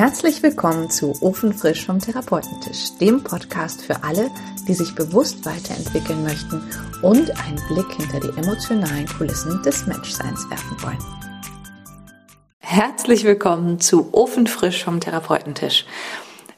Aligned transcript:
Herzlich 0.00 0.42
willkommen 0.42 0.88
zu 0.88 1.12
Ofenfrisch 1.20 1.84
vom 1.84 1.98
Therapeutentisch, 1.98 2.96
dem 3.02 3.22
Podcast 3.22 3.82
für 3.82 4.02
alle, 4.02 4.30
die 4.66 4.72
sich 4.72 4.94
bewusst 4.94 5.44
weiterentwickeln 5.44 6.22
möchten 6.22 6.62
und 7.02 7.30
einen 7.44 7.60
Blick 7.68 8.00
hinter 8.00 8.18
die 8.18 8.40
emotionalen 8.40 9.06
Kulissen 9.06 9.62
des 9.62 9.86
Menschseins 9.86 10.48
werfen 10.48 10.82
wollen. 10.82 10.98
Herzlich 12.60 13.24
willkommen 13.24 13.78
zu 13.78 14.08
Ofenfrisch 14.12 14.82
vom 14.82 15.00
Therapeutentisch. 15.00 15.84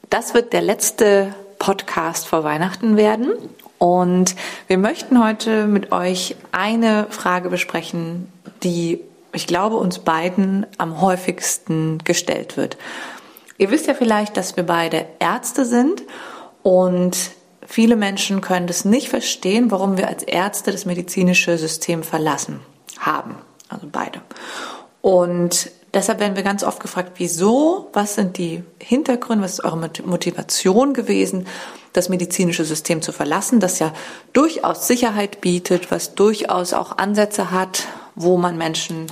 Das 0.08 0.34
wird 0.34 0.52
der 0.52 0.62
letzte 0.62 1.34
Podcast 1.58 2.28
vor 2.28 2.44
Weihnachten 2.44 2.96
werden 2.96 3.32
und 3.78 4.36
wir 4.68 4.78
möchten 4.78 5.20
heute 5.20 5.66
mit 5.66 5.90
euch 5.90 6.36
eine 6.52 7.08
Frage 7.10 7.50
besprechen, 7.50 8.32
die 8.62 9.00
ich 9.32 9.48
glaube, 9.48 9.78
uns 9.78 9.98
beiden 9.98 10.64
am 10.78 11.00
häufigsten 11.00 11.98
gestellt 12.04 12.56
wird. 12.56 12.76
Ihr 13.62 13.70
wisst 13.70 13.86
ja 13.86 13.94
vielleicht, 13.94 14.36
dass 14.36 14.56
wir 14.56 14.64
beide 14.64 15.06
Ärzte 15.20 15.64
sind 15.64 16.02
und 16.64 17.16
viele 17.64 17.94
Menschen 17.94 18.40
können 18.40 18.66
das 18.66 18.84
nicht 18.84 19.08
verstehen, 19.08 19.70
warum 19.70 19.96
wir 19.96 20.08
als 20.08 20.24
Ärzte 20.24 20.72
das 20.72 20.84
medizinische 20.84 21.56
System 21.56 22.02
verlassen 22.02 22.58
haben. 22.98 23.36
Also 23.68 23.86
beide. 23.92 24.20
Und 25.00 25.70
deshalb 25.94 26.18
werden 26.18 26.34
wir 26.34 26.42
ganz 26.42 26.64
oft 26.64 26.80
gefragt, 26.80 27.12
wieso, 27.18 27.88
was 27.92 28.16
sind 28.16 28.36
die 28.36 28.64
Hintergründe, 28.80 29.44
was 29.44 29.52
ist 29.52 29.64
eure 29.64 29.88
Motivation 30.06 30.92
gewesen, 30.92 31.46
das 31.92 32.08
medizinische 32.08 32.64
System 32.64 33.00
zu 33.00 33.12
verlassen, 33.12 33.60
das 33.60 33.78
ja 33.78 33.92
durchaus 34.32 34.88
Sicherheit 34.88 35.40
bietet, 35.40 35.92
was 35.92 36.16
durchaus 36.16 36.72
auch 36.72 36.98
Ansätze 36.98 37.52
hat, 37.52 37.86
wo 38.16 38.36
man 38.38 38.58
Menschen 38.58 39.06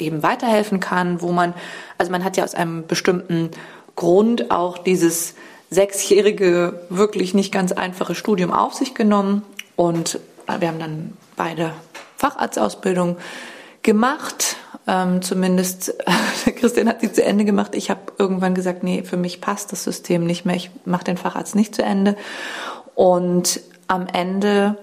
eben 0.00 0.22
weiterhelfen 0.22 0.80
kann, 0.80 1.20
wo 1.20 1.32
man, 1.32 1.54
also 1.98 2.10
man 2.10 2.24
hat 2.24 2.36
ja 2.36 2.44
aus 2.44 2.54
einem 2.54 2.86
bestimmten 2.86 3.50
Grund 3.96 4.50
auch 4.50 4.78
dieses 4.78 5.34
sechsjährige, 5.70 6.80
wirklich 6.88 7.34
nicht 7.34 7.52
ganz 7.52 7.72
einfache 7.72 8.14
Studium 8.14 8.52
auf 8.52 8.74
sich 8.74 8.94
genommen. 8.94 9.42
Und 9.76 10.18
wir 10.58 10.68
haben 10.68 10.80
dann 10.80 11.12
beide 11.36 11.72
Facharztausbildung 12.16 13.16
gemacht. 13.82 14.56
Ähm, 14.86 15.22
zumindest 15.22 15.94
Christian 16.56 16.88
hat 16.88 17.00
sie 17.00 17.12
zu 17.12 17.24
Ende 17.24 17.44
gemacht. 17.44 17.74
Ich 17.74 17.90
habe 17.90 18.00
irgendwann 18.18 18.54
gesagt, 18.54 18.82
nee, 18.82 19.02
für 19.02 19.16
mich 19.16 19.40
passt 19.40 19.72
das 19.72 19.84
System 19.84 20.24
nicht 20.24 20.44
mehr. 20.44 20.56
Ich 20.56 20.70
mache 20.84 21.04
den 21.04 21.16
Facharzt 21.16 21.54
nicht 21.54 21.74
zu 21.74 21.82
Ende. 21.82 22.16
Und 22.94 23.60
am 23.86 24.06
Ende 24.06 24.76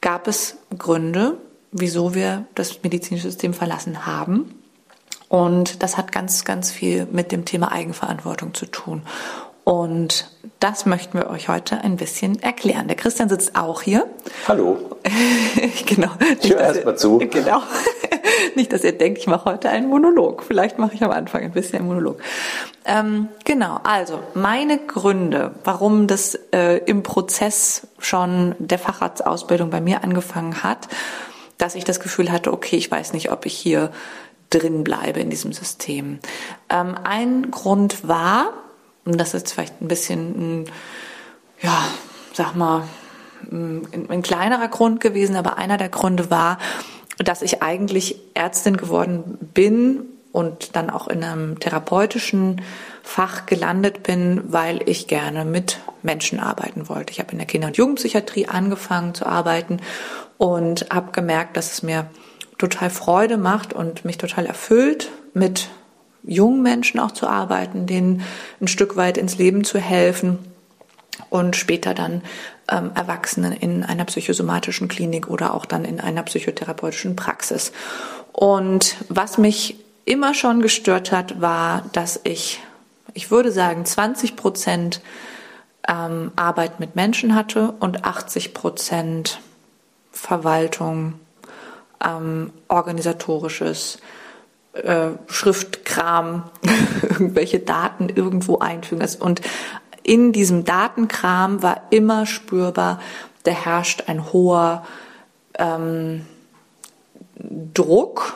gab 0.00 0.28
es 0.28 0.56
Gründe, 0.76 1.38
wieso 1.72 2.14
wir 2.14 2.44
das 2.54 2.82
medizinische 2.82 3.28
System 3.28 3.54
verlassen 3.54 4.06
haben. 4.06 4.54
Und 5.28 5.82
das 5.82 5.96
hat 5.96 6.12
ganz, 6.12 6.44
ganz 6.44 6.70
viel 6.70 7.06
mit 7.10 7.32
dem 7.32 7.44
Thema 7.44 7.72
Eigenverantwortung 7.72 8.54
zu 8.54 8.66
tun. 8.66 9.02
Und 9.64 10.28
das 10.60 10.84
möchten 10.84 11.18
wir 11.18 11.30
euch 11.30 11.48
heute 11.48 11.80
ein 11.82 11.96
bisschen 11.96 12.42
erklären. 12.42 12.86
Der 12.86 12.96
Christian 12.96 13.30
sitzt 13.30 13.56
auch 13.56 13.80
hier. 13.80 14.06
Hallo. 14.46 14.98
genau. 15.86 16.10
Ich 16.40 16.50
höre 16.50 16.60
erst 16.60 16.84
mal 16.84 16.96
zu. 16.96 17.18
Genau. 17.30 17.62
Nicht, 18.56 18.72
dass 18.72 18.84
ihr 18.84 18.96
denkt, 18.96 19.18
ich 19.18 19.26
mache 19.26 19.46
heute 19.46 19.70
einen 19.70 19.88
Monolog. 19.88 20.42
Vielleicht 20.42 20.78
mache 20.78 20.94
ich 20.94 21.02
am 21.02 21.10
Anfang 21.10 21.42
ein 21.42 21.52
bisschen 21.52 21.78
einen 21.78 21.88
Monolog. 21.88 22.20
Ähm, 22.84 23.28
genau, 23.44 23.80
also 23.82 24.20
meine 24.34 24.78
Gründe, 24.78 25.52
warum 25.64 26.06
das 26.06 26.34
äh, 26.52 26.78
im 26.84 27.02
Prozess 27.02 27.86
schon 27.98 28.54
der 28.58 28.78
Facharztausbildung 28.78 29.70
bei 29.70 29.80
mir 29.80 30.04
angefangen 30.04 30.62
hat, 30.62 30.88
dass 31.58 31.74
ich 31.74 31.84
das 31.84 32.00
Gefühl 32.00 32.30
hatte, 32.30 32.52
okay, 32.52 32.76
ich 32.76 32.90
weiß 32.90 33.12
nicht, 33.12 33.30
ob 33.30 33.46
ich 33.46 33.54
hier 33.54 33.90
drin 34.54 34.84
bleibe 34.84 35.20
in 35.20 35.30
diesem 35.30 35.52
System. 35.52 36.18
Ähm, 36.70 36.96
ein 37.02 37.50
Grund 37.50 38.06
war, 38.06 38.52
und 39.04 39.20
das 39.20 39.34
ist 39.34 39.52
vielleicht 39.52 39.80
ein 39.82 39.88
bisschen, 39.88 40.66
ja, 41.60 41.84
sag 42.32 42.54
mal, 42.54 42.84
ein, 43.50 43.86
ein 44.08 44.22
kleinerer 44.22 44.68
Grund 44.68 45.00
gewesen, 45.00 45.36
aber 45.36 45.58
einer 45.58 45.76
der 45.76 45.88
Gründe 45.88 46.30
war, 46.30 46.58
dass 47.18 47.42
ich 47.42 47.62
eigentlich 47.62 48.16
Ärztin 48.34 48.76
geworden 48.76 49.38
bin 49.54 50.06
und 50.32 50.74
dann 50.74 50.90
auch 50.90 51.06
in 51.06 51.22
einem 51.22 51.60
therapeutischen 51.60 52.60
Fach 53.04 53.46
gelandet 53.46 54.02
bin, 54.02 54.42
weil 54.52 54.80
ich 54.88 55.06
gerne 55.06 55.44
mit 55.44 55.78
Menschen 56.02 56.40
arbeiten 56.40 56.88
wollte. 56.88 57.12
Ich 57.12 57.20
habe 57.20 57.32
in 57.32 57.38
der 57.38 57.46
Kinder- 57.46 57.68
und 57.68 57.76
Jugendpsychiatrie 57.76 58.48
angefangen 58.48 59.14
zu 59.14 59.26
arbeiten 59.26 59.80
und 60.38 60.86
habe 60.90 61.12
gemerkt, 61.12 61.56
dass 61.56 61.72
es 61.72 61.82
mir 61.82 62.06
total 62.58 62.90
Freude 62.90 63.36
macht 63.36 63.72
und 63.72 64.04
mich 64.04 64.18
total 64.18 64.46
erfüllt, 64.46 65.10
mit 65.32 65.68
jungen 66.22 66.62
Menschen 66.62 67.00
auch 67.00 67.12
zu 67.12 67.26
arbeiten, 67.26 67.86
denen 67.86 68.22
ein 68.60 68.68
Stück 68.68 68.96
weit 68.96 69.18
ins 69.18 69.36
Leben 69.36 69.64
zu 69.64 69.78
helfen 69.78 70.38
und 71.30 71.56
später 71.56 71.94
dann 71.94 72.22
ähm, 72.70 72.90
Erwachsenen 72.94 73.52
in 73.52 73.84
einer 73.84 74.04
psychosomatischen 74.04 74.88
Klinik 74.88 75.28
oder 75.28 75.54
auch 75.54 75.66
dann 75.66 75.84
in 75.84 76.00
einer 76.00 76.22
psychotherapeutischen 76.22 77.16
Praxis. 77.16 77.72
Und 78.32 78.96
was 79.08 79.38
mich 79.38 79.76
immer 80.04 80.34
schon 80.34 80.60
gestört 80.60 81.12
hat, 81.12 81.40
war, 81.40 81.84
dass 81.92 82.20
ich, 82.24 82.60
ich 83.12 83.30
würde 83.30 83.52
sagen, 83.52 83.84
20 83.84 84.36
Prozent 84.36 85.00
ähm, 85.88 86.32
Arbeit 86.36 86.80
mit 86.80 86.96
Menschen 86.96 87.34
hatte 87.34 87.74
und 87.80 88.04
80 88.04 88.54
Prozent 88.54 89.40
Verwaltung, 90.10 91.14
ähm, 92.04 92.52
organisatorisches, 92.68 93.98
äh, 94.74 95.10
Schriftkram, 95.26 96.50
irgendwelche 97.02 97.60
Daten 97.60 98.08
irgendwo 98.08 98.58
einfügen. 98.58 99.06
Und 99.20 99.40
in 100.02 100.32
diesem 100.32 100.64
Datenkram 100.64 101.62
war 101.62 101.82
immer 101.90 102.26
spürbar, 102.26 103.00
da 103.44 103.50
herrscht 103.50 104.04
ein 104.06 104.32
hoher 104.32 104.84
ähm, 105.58 106.26
Druck 107.74 108.34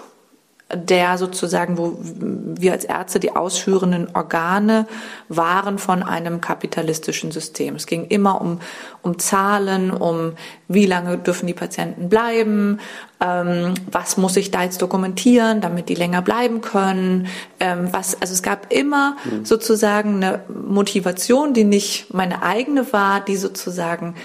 der 0.74 1.16
sozusagen, 1.16 1.78
wo 1.78 1.96
wir 1.98 2.72
als 2.72 2.84
Ärzte 2.84 3.20
die 3.20 3.34
ausführenden 3.34 4.14
Organe 4.14 4.86
waren 5.28 5.78
von 5.78 6.02
einem 6.02 6.42
kapitalistischen 6.42 7.30
System. 7.30 7.76
Es 7.76 7.86
ging 7.86 8.06
immer 8.08 8.38
um, 8.40 8.60
um 9.00 9.18
Zahlen, 9.18 9.90
um 9.90 10.32
wie 10.68 10.84
lange 10.84 11.16
dürfen 11.16 11.46
die 11.46 11.54
Patienten 11.54 12.10
bleiben, 12.10 12.80
ähm, 13.20 13.72
was 13.90 14.18
muss 14.18 14.36
ich 14.36 14.50
da 14.50 14.62
jetzt 14.62 14.82
dokumentieren, 14.82 15.62
damit 15.62 15.88
die 15.88 15.94
länger 15.94 16.20
bleiben 16.20 16.60
können, 16.60 17.28
ähm, 17.60 17.88
was, 17.90 18.20
also 18.20 18.34
es 18.34 18.42
gab 18.42 18.70
immer 18.70 19.16
mhm. 19.24 19.46
sozusagen 19.46 20.16
eine 20.16 20.42
Motivation, 20.48 21.54
die 21.54 21.64
nicht 21.64 22.12
meine 22.12 22.42
eigene 22.42 22.92
war, 22.92 23.24
die 23.24 23.36
sozusagen, 23.36 24.16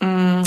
mh, 0.00 0.40
mm, 0.40 0.42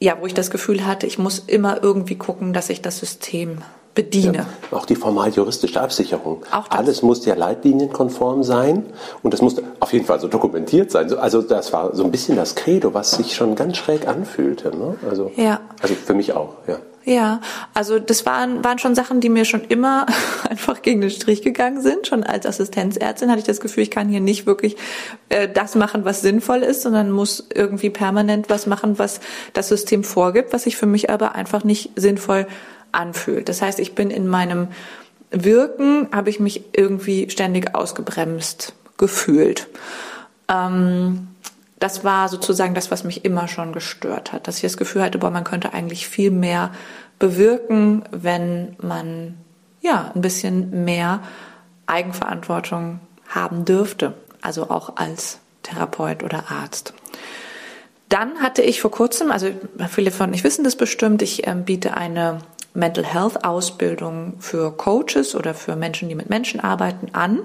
ja, 0.00 0.18
wo 0.20 0.26
ich 0.26 0.34
das 0.34 0.50
Gefühl 0.50 0.84
hatte, 0.84 1.06
ich 1.06 1.18
muss 1.18 1.38
immer 1.38 1.82
irgendwie 1.82 2.16
gucken, 2.16 2.52
dass 2.52 2.68
ich 2.68 2.82
das 2.82 2.98
System 2.98 3.62
bediene. 3.94 4.46
Ja, 4.70 4.76
auch 4.76 4.86
die 4.86 4.96
formal-juristische 4.96 5.80
Absicherung. 5.80 6.42
Auch 6.50 6.68
das. 6.68 6.78
Alles 6.78 7.02
muss 7.02 7.24
ja 7.24 7.34
leitlinienkonform 7.34 8.42
sein 8.42 8.84
und 9.22 9.32
das 9.32 9.40
muss 9.40 9.56
auf 9.80 9.92
jeden 9.92 10.04
Fall 10.04 10.20
so 10.20 10.28
dokumentiert 10.28 10.90
sein. 10.90 11.12
Also 11.14 11.42
das 11.42 11.72
war 11.72 11.94
so 11.94 12.04
ein 12.04 12.10
bisschen 12.10 12.36
das 12.36 12.54
Credo, 12.54 12.94
was 12.94 13.12
sich 13.12 13.34
schon 13.34 13.54
ganz 13.54 13.76
schräg 13.76 14.08
anfühlte. 14.08 14.76
Ne? 14.76 14.96
Also, 15.08 15.30
ja. 15.36 15.60
also 15.80 15.94
für 15.94 16.14
mich 16.14 16.32
auch, 16.32 16.54
ja. 16.66 16.78
Ja, 17.06 17.42
also 17.74 17.98
das 17.98 18.24
waren, 18.24 18.64
waren 18.64 18.78
schon 18.78 18.94
Sachen, 18.94 19.20
die 19.20 19.28
mir 19.28 19.44
schon 19.44 19.60
immer 19.64 20.06
einfach 20.48 20.80
gegen 20.80 21.02
den 21.02 21.10
Strich 21.10 21.42
gegangen 21.42 21.82
sind. 21.82 22.06
Schon 22.06 22.24
als 22.24 22.46
Assistenzärztin 22.46 23.28
hatte 23.28 23.40
ich 23.40 23.46
das 23.46 23.60
Gefühl, 23.60 23.82
ich 23.82 23.90
kann 23.90 24.08
hier 24.08 24.20
nicht 24.20 24.46
wirklich 24.46 24.76
äh, 25.28 25.46
das 25.46 25.74
machen, 25.74 26.06
was 26.06 26.22
sinnvoll 26.22 26.62
ist, 26.62 26.80
sondern 26.80 27.10
muss 27.10 27.46
irgendwie 27.54 27.90
permanent 27.90 28.48
was 28.48 28.66
machen, 28.66 28.98
was 28.98 29.20
das 29.52 29.68
System 29.68 30.02
vorgibt, 30.02 30.54
was 30.54 30.62
sich 30.62 30.76
für 30.78 30.86
mich 30.86 31.10
aber 31.10 31.34
einfach 31.34 31.62
nicht 31.62 31.90
sinnvoll 31.94 32.46
anfühlt. 32.94 33.48
Das 33.48 33.62
heißt, 33.62 33.78
ich 33.78 33.94
bin 33.94 34.10
in 34.10 34.28
meinem 34.28 34.68
Wirken, 35.30 36.08
habe 36.12 36.30
ich 36.30 36.40
mich 36.40 36.64
irgendwie 36.72 37.28
ständig 37.30 37.74
ausgebremst 37.74 38.74
gefühlt. 38.96 39.68
Ähm, 40.48 41.28
das 41.80 42.04
war 42.04 42.28
sozusagen 42.28 42.74
das, 42.74 42.90
was 42.90 43.04
mich 43.04 43.24
immer 43.24 43.48
schon 43.48 43.72
gestört 43.72 44.32
hat, 44.32 44.46
dass 44.48 44.56
ich 44.56 44.62
das 44.62 44.76
Gefühl 44.76 45.02
hatte, 45.02 45.18
boah, 45.18 45.30
man 45.30 45.44
könnte 45.44 45.74
eigentlich 45.74 46.08
viel 46.08 46.30
mehr 46.30 46.70
bewirken, 47.18 48.04
wenn 48.10 48.76
man 48.80 49.34
ja 49.80 50.10
ein 50.14 50.22
bisschen 50.22 50.84
mehr 50.84 51.20
Eigenverantwortung 51.86 53.00
haben 53.28 53.64
dürfte, 53.64 54.14
also 54.40 54.70
auch 54.70 54.96
als 54.96 55.40
Therapeut 55.62 56.22
oder 56.22 56.50
Arzt. 56.50 56.94
Dann 58.08 58.40
hatte 58.40 58.62
ich 58.62 58.80
vor 58.80 58.90
kurzem, 58.90 59.30
also 59.30 59.48
viele 59.88 60.10
von 60.10 60.32
euch 60.32 60.44
wissen 60.44 60.64
das 60.64 60.76
bestimmt, 60.76 61.22
ich 61.22 61.46
äh, 61.46 61.54
biete 61.54 61.96
eine 61.96 62.38
Mental 62.74 63.04
Health 63.04 63.44
Ausbildung 63.44 64.34
für 64.40 64.76
Coaches 64.76 65.34
oder 65.34 65.54
für 65.54 65.76
Menschen, 65.76 66.08
die 66.08 66.14
mit 66.14 66.28
Menschen 66.28 66.60
arbeiten, 66.60 67.14
an. 67.14 67.40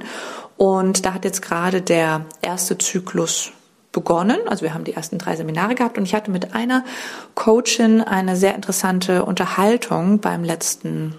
Und 0.58 1.06
da 1.06 1.14
hat 1.14 1.24
jetzt 1.24 1.42
gerade 1.42 1.82
der 1.82 2.26
erste 2.42 2.78
Zyklus 2.78 3.52
begonnen. 3.92 4.40
Also 4.48 4.64
wir 4.64 4.74
haben 4.74 4.84
die 4.84 4.94
ersten 4.94 5.18
drei 5.18 5.36
Seminare 5.36 5.76
gehabt 5.76 5.98
und 5.98 6.04
ich 6.04 6.14
hatte 6.14 6.32
mit 6.32 6.54
einer 6.54 6.84
Coachin 7.36 8.02
eine 8.02 8.36
sehr 8.36 8.56
interessante 8.56 9.24
Unterhaltung 9.26 10.20
beim 10.20 10.44
letzten, 10.44 11.16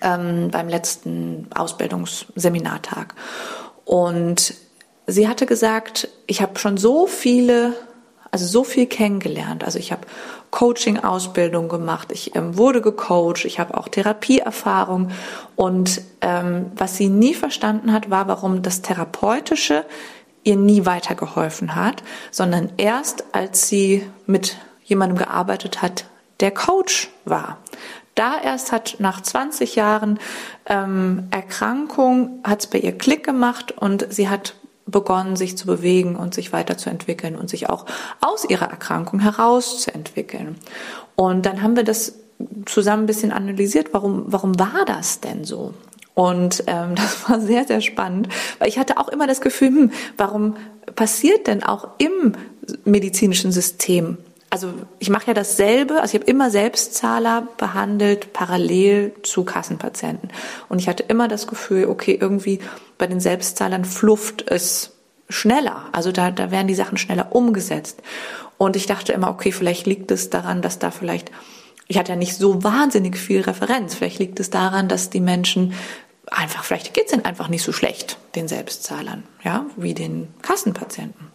ähm, 0.00 0.50
beim 0.50 0.68
letzten 0.68 1.48
Ausbildungsseminartag. 1.54 3.14
Und 3.84 4.54
sie 5.06 5.28
hatte 5.28 5.46
gesagt, 5.46 6.08
ich 6.26 6.40
habe 6.40 6.58
schon 6.58 6.76
so 6.76 7.06
viele, 7.06 7.74
also 8.34 8.46
so 8.46 8.64
viel 8.64 8.86
kennengelernt. 8.86 9.62
Also 9.62 9.78
ich 9.78 9.92
habe 9.92 10.08
Coaching-Ausbildung 10.50 11.68
gemacht, 11.68 12.10
ich 12.10 12.34
ähm, 12.34 12.56
wurde 12.56 12.82
gecoacht, 12.82 13.44
ich 13.44 13.60
habe 13.60 13.78
auch 13.78 13.86
Therapieerfahrung. 13.86 15.12
Und 15.54 16.00
ähm, 16.20 16.72
was 16.74 16.96
sie 16.96 17.08
nie 17.08 17.34
verstanden 17.34 17.92
hat, 17.92 18.10
war, 18.10 18.26
warum 18.26 18.62
das 18.62 18.82
Therapeutische 18.82 19.84
ihr 20.42 20.56
nie 20.56 20.84
weitergeholfen 20.84 21.76
hat, 21.76 22.02
sondern 22.32 22.72
erst 22.76 23.24
als 23.30 23.68
sie 23.68 24.04
mit 24.26 24.56
jemandem 24.82 25.16
gearbeitet 25.16 25.80
hat, 25.80 26.06
der 26.40 26.50
Coach 26.50 27.10
war. 27.24 27.58
Da 28.16 28.40
erst 28.42 28.72
hat 28.72 28.96
nach 28.98 29.20
20 29.20 29.76
Jahren 29.76 30.18
ähm, 30.66 31.28
Erkrankung, 31.30 32.40
hat 32.42 32.60
es 32.60 32.66
bei 32.66 32.78
ihr 32.80 32.98
Klick 32.98 33.24
gemacht 33.24 33.70
und 33.70 34.12
sie 34.12 34.28
hat 34.28 34.54
begonnen, 34.86 35.36
sich 35.36 35.56
zu 35.56 35.66
bewegen 35.66 36.16
und 36.16 36.34
sich 36.34 36.52
weiterzuentwickeln 36.52 37.36
und 37.36 37.48
sich 37.48 37.70
auch 37.70 37.86
aus 38.20 38.44
ihrer 38.44 38.70
Erkrankung 38.70 39.20
herauszuentwickeln. 39.20 40.56
Und 41.16 41.46
dann 41.46 41.62
haben 41.62 41.76
wir 41.76 41.84
das 41.84 42.14
zusammen 42.66 43.04
ein 43.04 43.06
bisschen 43.06 43.32
analysiert, 43.32 43.88
warum, 43.92 44.24
warum 44.26 44.58
war 44.58 44.84
das 44.86 45.20
denn 45.20 45.44
so? 45.44 45.74
Und 46.14 46.64
ähm, 46.66 46.94
das 46.94 47.28
war 47.28 47.40
sehr, 47.40 47.66
sehr 47.66 47.80
spannend, 47.80 48.28
weil 48.58 48.68
ich 48.68 48.78
hatte 48.78 48.98
auch 48.98 49.08
immer 49.08 49.26
das 49.26 49.40
Gefühl, 49.40 49.68
hm, 49.68 49.92
warum 50.16 50.56
passiert 50.96 51.46
denn 51.46 51.62
auch 51.62 51.88
im 51.98 52.34
medizinischen 52.84 53.52
System 53.52 54.18
also 54.54 54.72
ich 55.00 55.10
mache 55.10 55.26
ja 55.26 55.34
dasselbe, 55.34 56.00
also 56.00 56.14
ich 56.14 56.22
habe 56.22 56.30
immer 56.30 56.48
Selbstzahler 56.48 57.48
behandelt, 57.56 58.32
parallel 58.32 59.12
zu 59.24 59.42
Kassenpatienten. 59.42 60.30
Und 60.68 60.78
ich 60.78 60.88
hatte 60.88 61.02
immer 61.02 61.26
das 61.26 61.48
Gefühl, 61.48 61.86
okay, 61.86 62.16
irgendwie 62.20 62.60
bei 62.96 63.08
den 63.08 63.18
Selbstzahlern 63.18 63.84
flufft 63.84 64.48
es 64.48 64.92
schneller. 65.28 65.86
Also 65.90 66.12
da, 66.12 66.30
da 66.30 66.52
werden 66.52 66.68
die 66.68 66.76
Sachen 66.76 66.98
schneller 66.98 67.34
umgesetzt. 67.34 68.00
Und 68.56 68.76
ich 68.76 68.86
dachte 68.86 69.12
immer, 69.12 69.28
okay, 69.28 69.50
vielleicht 69.50 69.88
liegt 69.88 70.12
es 70.12 70.30
daran, 70.30 70.62
dass 70.62 70.78
da 70.78 70.92
vielleicht, 70.92 71.32
ich 71.88 71.98
hatte 71.98 72.12
ja 72.12 72.16
nicht 72.16 72.36
so 72.36 72.62
wahnsinnig 72.62 73.16
viel 73.16 73.40
Referenz, 73.40 73.96
vielleicht 73.96 74.20
liegt 74.20 74.38
es 74.38 74.50
daran, 74.50 74.86
dass 74.86 75.10
die 75.10 75.20
Menschen 75.20 75.72
einfach, 76.30 76.62
vielleicht 76.62 76.94
geht 76.94 77.06
es 77.06 77.12
ihnen 77.12 77.24
einfach 77.24 77.48
nicht 77.48 77.64
so 77.64 77.72
schlecht, 77.72 78.18
den 78.36 78.46
Selbstzahlern, 78.46 79.24
ja, 79.42 79.66
wie 79.76 79.94
den 79.94 80.28
Kassenpatienten. 80.42 81.33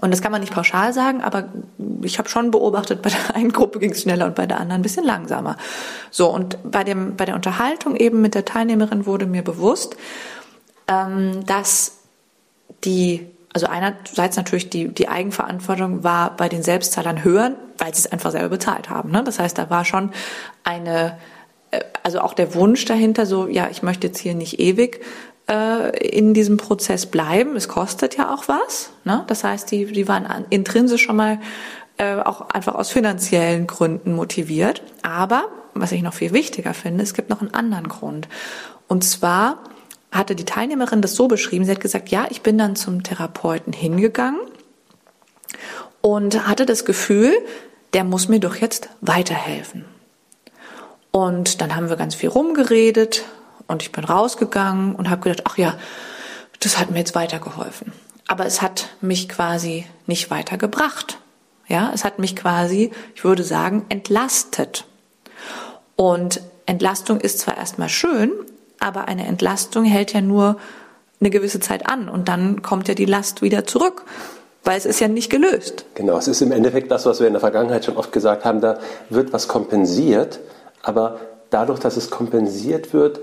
Und 0.00 0.10
das 0.10 0.20
kann 0.20 0.30
man 0.30 0.42
nicht 0.42 0.52
pauschal 0.52 0.92
sagen, 0.92 1.22
aber 1.22 1.48
ich 2.02 2.18
habe 2.18 2.28
schon 2.28 2.50
beobachtet, 2.50 3.02
bei 3.02 3.10
der 3.10 3.34
einen 3.34 3.52
Gruppe 3.52 3.78
ging 3.78 3.92
es 3.92 4.02
schneller 4.02 4.26
und 4.26 4.34
bei 4.34 4.46
der 4.46 4.60
anderen 4.60 4.80
ein 4.80 4.82
bisschen 4.82 5.04
langsamer. 5.04 5.56
So, 6.10 6.28
und 6.28 6.58
bei, 6.70 6.84
dem, 6.84 7.16
bei 7.16 7.24
der 7.24 7.34
Unterhaltung 7.34 7.96
eben 7.96 8.20
mit 8.20 8.34
der 8.34 8.44
Teilnehmerin 8.44 9.06
wurde 9.06 9.26
mir 9.26 9.42
bewusst, 9.42 9.96
ähm, 10.88 11.44
dass 11.46 11.98
die, 12.84 13.26
also 13.52 13.66
einerseits 13.66 14.36
natürlich 14.36 14.68
die, 14.68 14.88
die 14.88 15.08
Eigenverantwortung 15.08 16.04
war 16.04 16.36
bei 16.36 16.48
den 16.48 16.62
Selbstzahlern 16.62 17.24
höher, 17.24 17.52
weil 17.78 17.94
sie 17.94 18.00
es 18.00 18.12
einfach 18.12 18.30
selber 18.30 18.50
bezahlt 18.50 18.90
haben. 18.90 19.10
Ne? 19.10 19.24
Das 19.24 19.38
heißt, 19.38 19.56
da 19.56 19.70
war 19.70 19.86
schon 19.86 20.12
eine, 20.62 21.16
äh, 21.70 21.80
also 22.02 22.20
auch 22.20 22.34
der 22.34 22.54
Wunsch 22.54 22.84
dahinter, 22.84 23.24
so, 23.24 23.48
ja, 23.48 23.68
ich 23.70 23.82
möchte 23.82 24.08
jetzt 24.08 24.18
hier 24.18 24.34
nicht 24.34 24.60
ewig 24.60 25.00
äh, 25.48 25.96
in 25.98 26.34
diesem 26.34 26.56
Prozess 26.56 27.06
bleiben. 27.06 27.56
Es 27.56 27.68
kostet 27.68 28.16
ja 28.16 28.34
auch 28.34 28.48
was. 28.48 28.90
Ne? 29.04 29.24
Das 29.26 29.44
heißt, 29.44 29.70
die, 29.70 29.86
die 29.86 30.08
waren 30.08 30.26
intrinsisch 30.50 31.02
schon 31.02 31.16
mal 31.16 31.38
äh, 31.98 32.16
auch 32.16 32.50
einfach 32.50 32.74
aus 32.74 32.90
finanziellen 32.90 33.66
Gründen 33.66 34.14
motiviert. 34.14 34.82
Aber 35.02 35.48
was 35.74 35.92
ich 35.92 36.02
noch 36.02 36.14
viel 36.14 36.32
wichtiger 36.32 36.74
finde, 36.74 37.02
es 37.02 37.14
gibt 37.14 37.30
noch 37.30 37.40
einen 37.40 37.54
anderen 37.54 37.88
Grund. 37.88 38.28
Und 38.88 39.04
zwar 39.04 39.58
hatte 40.10 40.34
die 40.34 40.44
Teilnehmerin 40.44 41.02
das 41.02 41.14
so 41.14 41.28
beschrieben, 41.28 41.64
sie 41.64 41.72
hat 41.72 41.80
gesagt, 41.80 42.08
ja, 42.08 42.26
ich 42.30 42.42
bin 42.42 42.58
dann 42.58 42.76
zum 42.76 43.02
Therapeuten 43.02 43.72
hingegangen 43.72 44.40
und 46.00 46.46
hatte 46.46 46.66
das 46.66 46.84
Gefühl, 46.84 47.32
der 47.92 48.04
muss 48.04 48.28
mir 48.28 48.40
doch 48.40 48.56
jetzt 48.56 48.88
weiterhelfen. 49.00 49.84
Und 51.10 51.60
dann 51.60 51.74
haben 51.74 51.88
wir 51.88 51.96
ganz 51.96 52.14
viel 52.14 52.28
rumgeredet, 52.28 53.24
und 53.68 53.82
ich 53.82 53.92
bin 53.92 54.04
rausgegangen 54.04 54.94
und 54.94 55.10
habe 55.10 55.22
gedacht, 55.22 55.42
ach 55.46 55.58
ja, 55.58 55.74
das 56.60 56.78
hat 56.78 56.90
mir 56.90 56.98
jetzt 56.98 57.14
weitergeholfen. 57.14 57.92
Aber 58.28 58.46
es 58.46 58.62
hat 58.62 58.88
mich 59.00 59.28
quasi 59.28 59.86
nicht 60.06 60.30
weitergebracht. 60.30 61.18
Ja, 61.68 61.90
es 61.94 62.04
hat 62.04 62.18
mich 62.18 62.36
quasi, 62.36 62.92
ich 63.14 63.24
würde 63.24 63.42
sagen, 63.42 63.86
entlastet. 63.88 64.84
Und 65.96 66.40
Entlastung 66.66 67.20
ist 67.20 67.40
zwar 67.40 67.56
erstmal 67.56 67.88
schön, 67.88 68.32
aber 68.78 69.08
eine 69.08 69.26
Entlastung 69.26 69.84
hält 69.84 70.12
ja 70.12 70.20
nur 70.20 70.58
eine 71.20 71.30
gewisse 71.30 71.60
Zeit 71.60 71.88
an 71.88 72.08
und 72.08 72.28
dann 72.28 72.62
kommt 72.62 72.88
ja 72.88 72.94
die 72.94 73.06
Last 73.06 73.40
wieder 73.42 73.64
zurück, 73.64 74.04
weil 74.64 74.76
es 74.76 74.84
ist 74.84 75.00
ja 75.00 75.08
nicht 75.08 75.30
gelöst. 75.30 75.86
Genau, 75.94 76.18
es 76.18 76.28
ist 76.28 76.42
im 76.42 76.52
Endeffekt 76.52 76.90
das, 76.90 77.06
was 77.06 77.20
wir 77.20 77.26
in 77.26 77.32
der 77.32 77.40
Vergangenheit 77.40 77.84
schon 77.84 77.96
oft 77.96 78.12
gesagt 78.12 78.44
haben, 78.44 78.60
da 78.60 78.78
wird 79.08 79.32
was 79.32 79.48
kompensiert, 79.48 80.40
aber 80.82 81.20
dadurch, 81.50 81.78
dass 81.78 81.96
es 81.96 82.10
kompensiert 82.10 82.92
wird, 82.92 83.20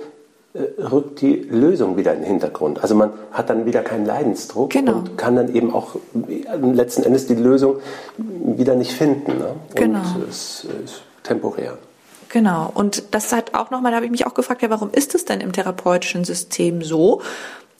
rückt 0.55 1.21
die 1.21 1.35
Lösung 1.35 1.97
wieder 1.97 2.13
in 2.13 2.19
den 2.19 2.27
Hintergrund. 2.27 2.81
Also 2.81 2.93
man 2.93 3.11
hat 3.31 3.49
dann 3.49 3.65
wieder 3.65 3.81
keinen 3.81 4.05
Leidensdruck 4.05 4.69
genau. 4.69 4.97
und 4.97 5.17
kann 5.17 5.35
dann 5.35 5.53
eben 5.53 5.73
auch 5.73 5.95
äh, 5.95 6.43
letzten 6.57 7.03
Endes 7.03 7.25
die 7.25 7.35
Lösung 7.35 7.77
wieder 8.17 8.75
nicht 8.75 8.91
finden. 8.91 9.39
Ne? 9.39 9.55
Genau. 9.73 9.99
Und 9.99 10.29
es 10.29 10.65
ist 10.83 11.01
temporär. 11.23 11.77
Genau. 12.29 12.71
Und 12.73 13.03
das 13.11 13.31
hat 13.31 13.55
auch 13.55 13.71
nochmal, 13.71 13.91
da 13.91 13.95
habe 13.97 14.05
ich 14.05 14.11
mich 14.11 14.27
auch 14.27 14.35
gefragt, 14.35 14.61
ja, 14.61 14.69
warum 14.69 14.91
ist 14.91 15.15
es 15.15 15.25
denn 15.25 15.41
im 15.41 15.53
therapeutischen 15.53 16.23
System 16.23 16.83
so, 16.83 17.21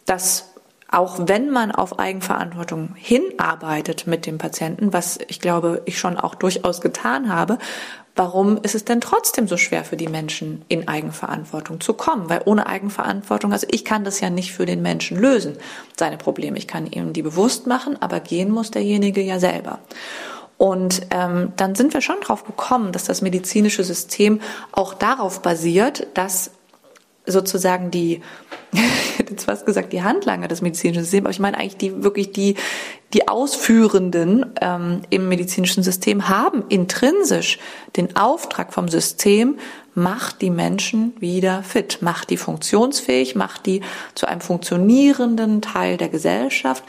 dass 0.06 0.53
auch 0.94 1.18
wenn 1.20 1.50
man 1.50 1.72
auf 1.72 1.98
Eigenverantwortung 1.98 2.96
hinarbeitet 2.96 4.06
mit 4.06 4.26
dem 4.26 4.38
Patienten, 4.38 4.94
was 4.94 5.20
ich 5.28 5.40
glaube, 5.40 5.82
ich 5.86 5.98
schon 5.98 6.18
auch 6.18 6.36
durchaus 6.36 6.82
getan 6.82 7.34
habe, 7.34 7.58
warum 8.16 8.58
ist 8.62 8.76
es 8.76 8.86
denn 8.86 9.02
trotzdem 9.02 9.48
so 9.48 9.58
schwer 9.58 9.84
für 9.84 9.98
die 9.98 10.08
Menschen 10.08 10.64
in 10.68 10.88
Eigenverantwortung 10.88 11.82
zu 11.82 11.96
kommen? 11.96 12.30
Weil 12.30 12.44
ohne 12.46 12.68
Eigenverantwortung, 12.68 13.52
also 13.52 13.66
ich 13.72 13.86
kann 13.86 14.04
das 14.04 14.20
ja 14.20 14.30
nicht 14.30 14.54
für 14.54 14.68
den 14.68 14.84
Menschen 14.84 15.18
lösen, 15.20 15.58
seine 15.98 16.18
Probleme. 16.18 16.60
Ich 16.60 16.68
kann 16.68 16.86
ihm 16.86 17.12
die 17.12 17.24
bewusst 17.24 17.66
machen, 17.66 18.00
aber 18.00 18.20
gehen 18.20 18.52
muss 18.52 18.70
derjenige 18.70 19.22
ja 19.22 19.40
selber. 19.40 19.80
Und 20.60 21.08
ähm, 21.10 21.54
dann 21.56 21.74
sind 21.74 21.96
wir 21.96 22.02
schon 22.02 22.22
drauf 22.22 22.46
gekommen, 22.46 22.92
dass 22.92 23.06
das 23.06 23.24
medizinische 23.24 23.84
System 23.84 24.42
auch 24.72 24.94
darauf 24.94 25.42
basiert, 25.42 26.06
dass 26.14 26.52
sozusagen 27.26 27.90
die, 27.92 28.22
ich 29.12 29.20
hätte 29.20 29.32
jetzt 29.32 29.46
fast 29.46 29.66
gesagt, 29.66 29.94
die 29.94 30.04
Handlanger 30.04 30.48
des 30.48 30.62
medizinischen 30.62 31.04
Systems, 31.04 31.26
aber 31.26 31.32
ich 31.32 31.40
meine 31.40 31.58
eigentlich 31.58 31.78
die 31.78 32.04
wirklich 32.04 32.32
die, 32.32 32.56
die 33.14 33.28
Ausführenden 33.28 34.54
ähm, 34.62 35.02
im 35.10 35.30
medizinischen 35.30 35.84
System 35.84 36.28
haben 36.30 36.64
intrinsisch 36.70 37.60
den 37.96 38.16
Auftrag 38.16 38.74
vom 38.74 38.88
System, 38.88 39.58
macht 39.94 40.42
die 40.42 40.50
Menschen 40.50 41.14
wieder 41.20 41.62
fit, 41.62 42.00
macht 42.02 42.32
die 42.32 42.38
funktionsfähig, 42.38 43.36
macht 43.36 43.68
die 43.68 43.82
zu 44.16 44.26
einem 44.26 44.42
funktionierenden 44.42 45.62
Teil 45.62 45.98
der 45.98 46.10
Gesellschaft 46.10 46.84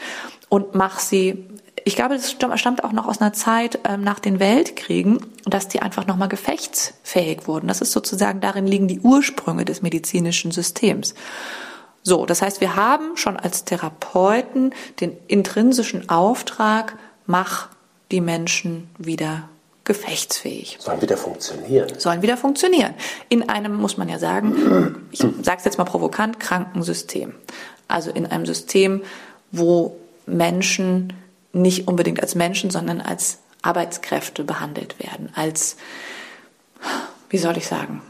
und 0.49 0.73
macht 0.73 1.01
sie 1.01 1.45
ich 1.87 1.95
glaube, 1.95 2.15
das 2.15 2.31
stammt 2.31 2.83
auch 2.83 2.93
noch 2.93 3.07
aus 3.07 3.21
einer 3.21 3.33
Zeit 3.33 3.79
ähm, 3.87 4.03
nach 4.03 4.19
den 4.19 4.39
Weltkriegen, 4.39 5.19
dass 5.45 5.67
die 5.67 5.83
einfach 5.83 6.07
nochmal 6.07 6.29
gefechtsfähig 6.29 7.47
wurden. 7.47 7.67
Das 7.67 7.79
ist 7.79 7.91
sozusagen, 7.91 8.41
darin 8.41 8.65
liegen 8.65 8.87
die 8.87 9.01
Ursprünge 9.01 9.65
des 9.65 9.83
medizinischen 9.83 10.49
Systems. 10.49 11.13
So, 12.07 12.27
das 12.27 12.43
heißt, 12.43 12.61
wir 12.61 12.75
haben 12.75 13.17
schon 13.17 13.35
als 13.35 13.65
Therapeuten 13.65 14.75
den 15.01 15.17
intrinsischen 15.27 16.07
Auftrag, 16.07 16.97
mach 17.25 17.69
die 18.11 18.21
Menschen 18.21 18.91
wieder 18.99 19.49
gefechtsfähig. 19.85 20.77
Sollen 20.79 21.01
wieder 21.01 21.17
funktionieren. 21.17 21.87
Sollen 21.97 22.21
wieder 22.21 22.37
funktionieren. 22.37 22.93
In 23.29 23.49
einem, 23.49 23.75
muss 23.75 23.97
man 23.97 24.07
ja 24.07 24.19
sagen, 24.19 25.07
ich 25.11 25.19
sage 25.19 25.57
es 25.57 25.65
jetzt 25.65 25.79
mal 25.79 25.85
provokant, 25.85 26.39
Krankensystem. 26.39 27.33
Also 27.87 28.11
in 28.11 28.27
einem 28.27 28.45
System, 28.45 29.01
wo 29.51 29.97
Menschen 30.27 31.11
nicht 31.53 31.87
unbedingt 31.87 32.21
als 32.21 32.35
Menschen, 32.35 32.69
sondern 32.69 33.01
als 33.01 33.39
Arbeitskräfte 33.63 34.43
behandelt 34.43 34.99
werden, 34.99 35.31
als, 35.33 35.75
wie 37.29 37.39
soll 37.39 37.57
ich 37.57 37.65
sagen, 37.65 38.03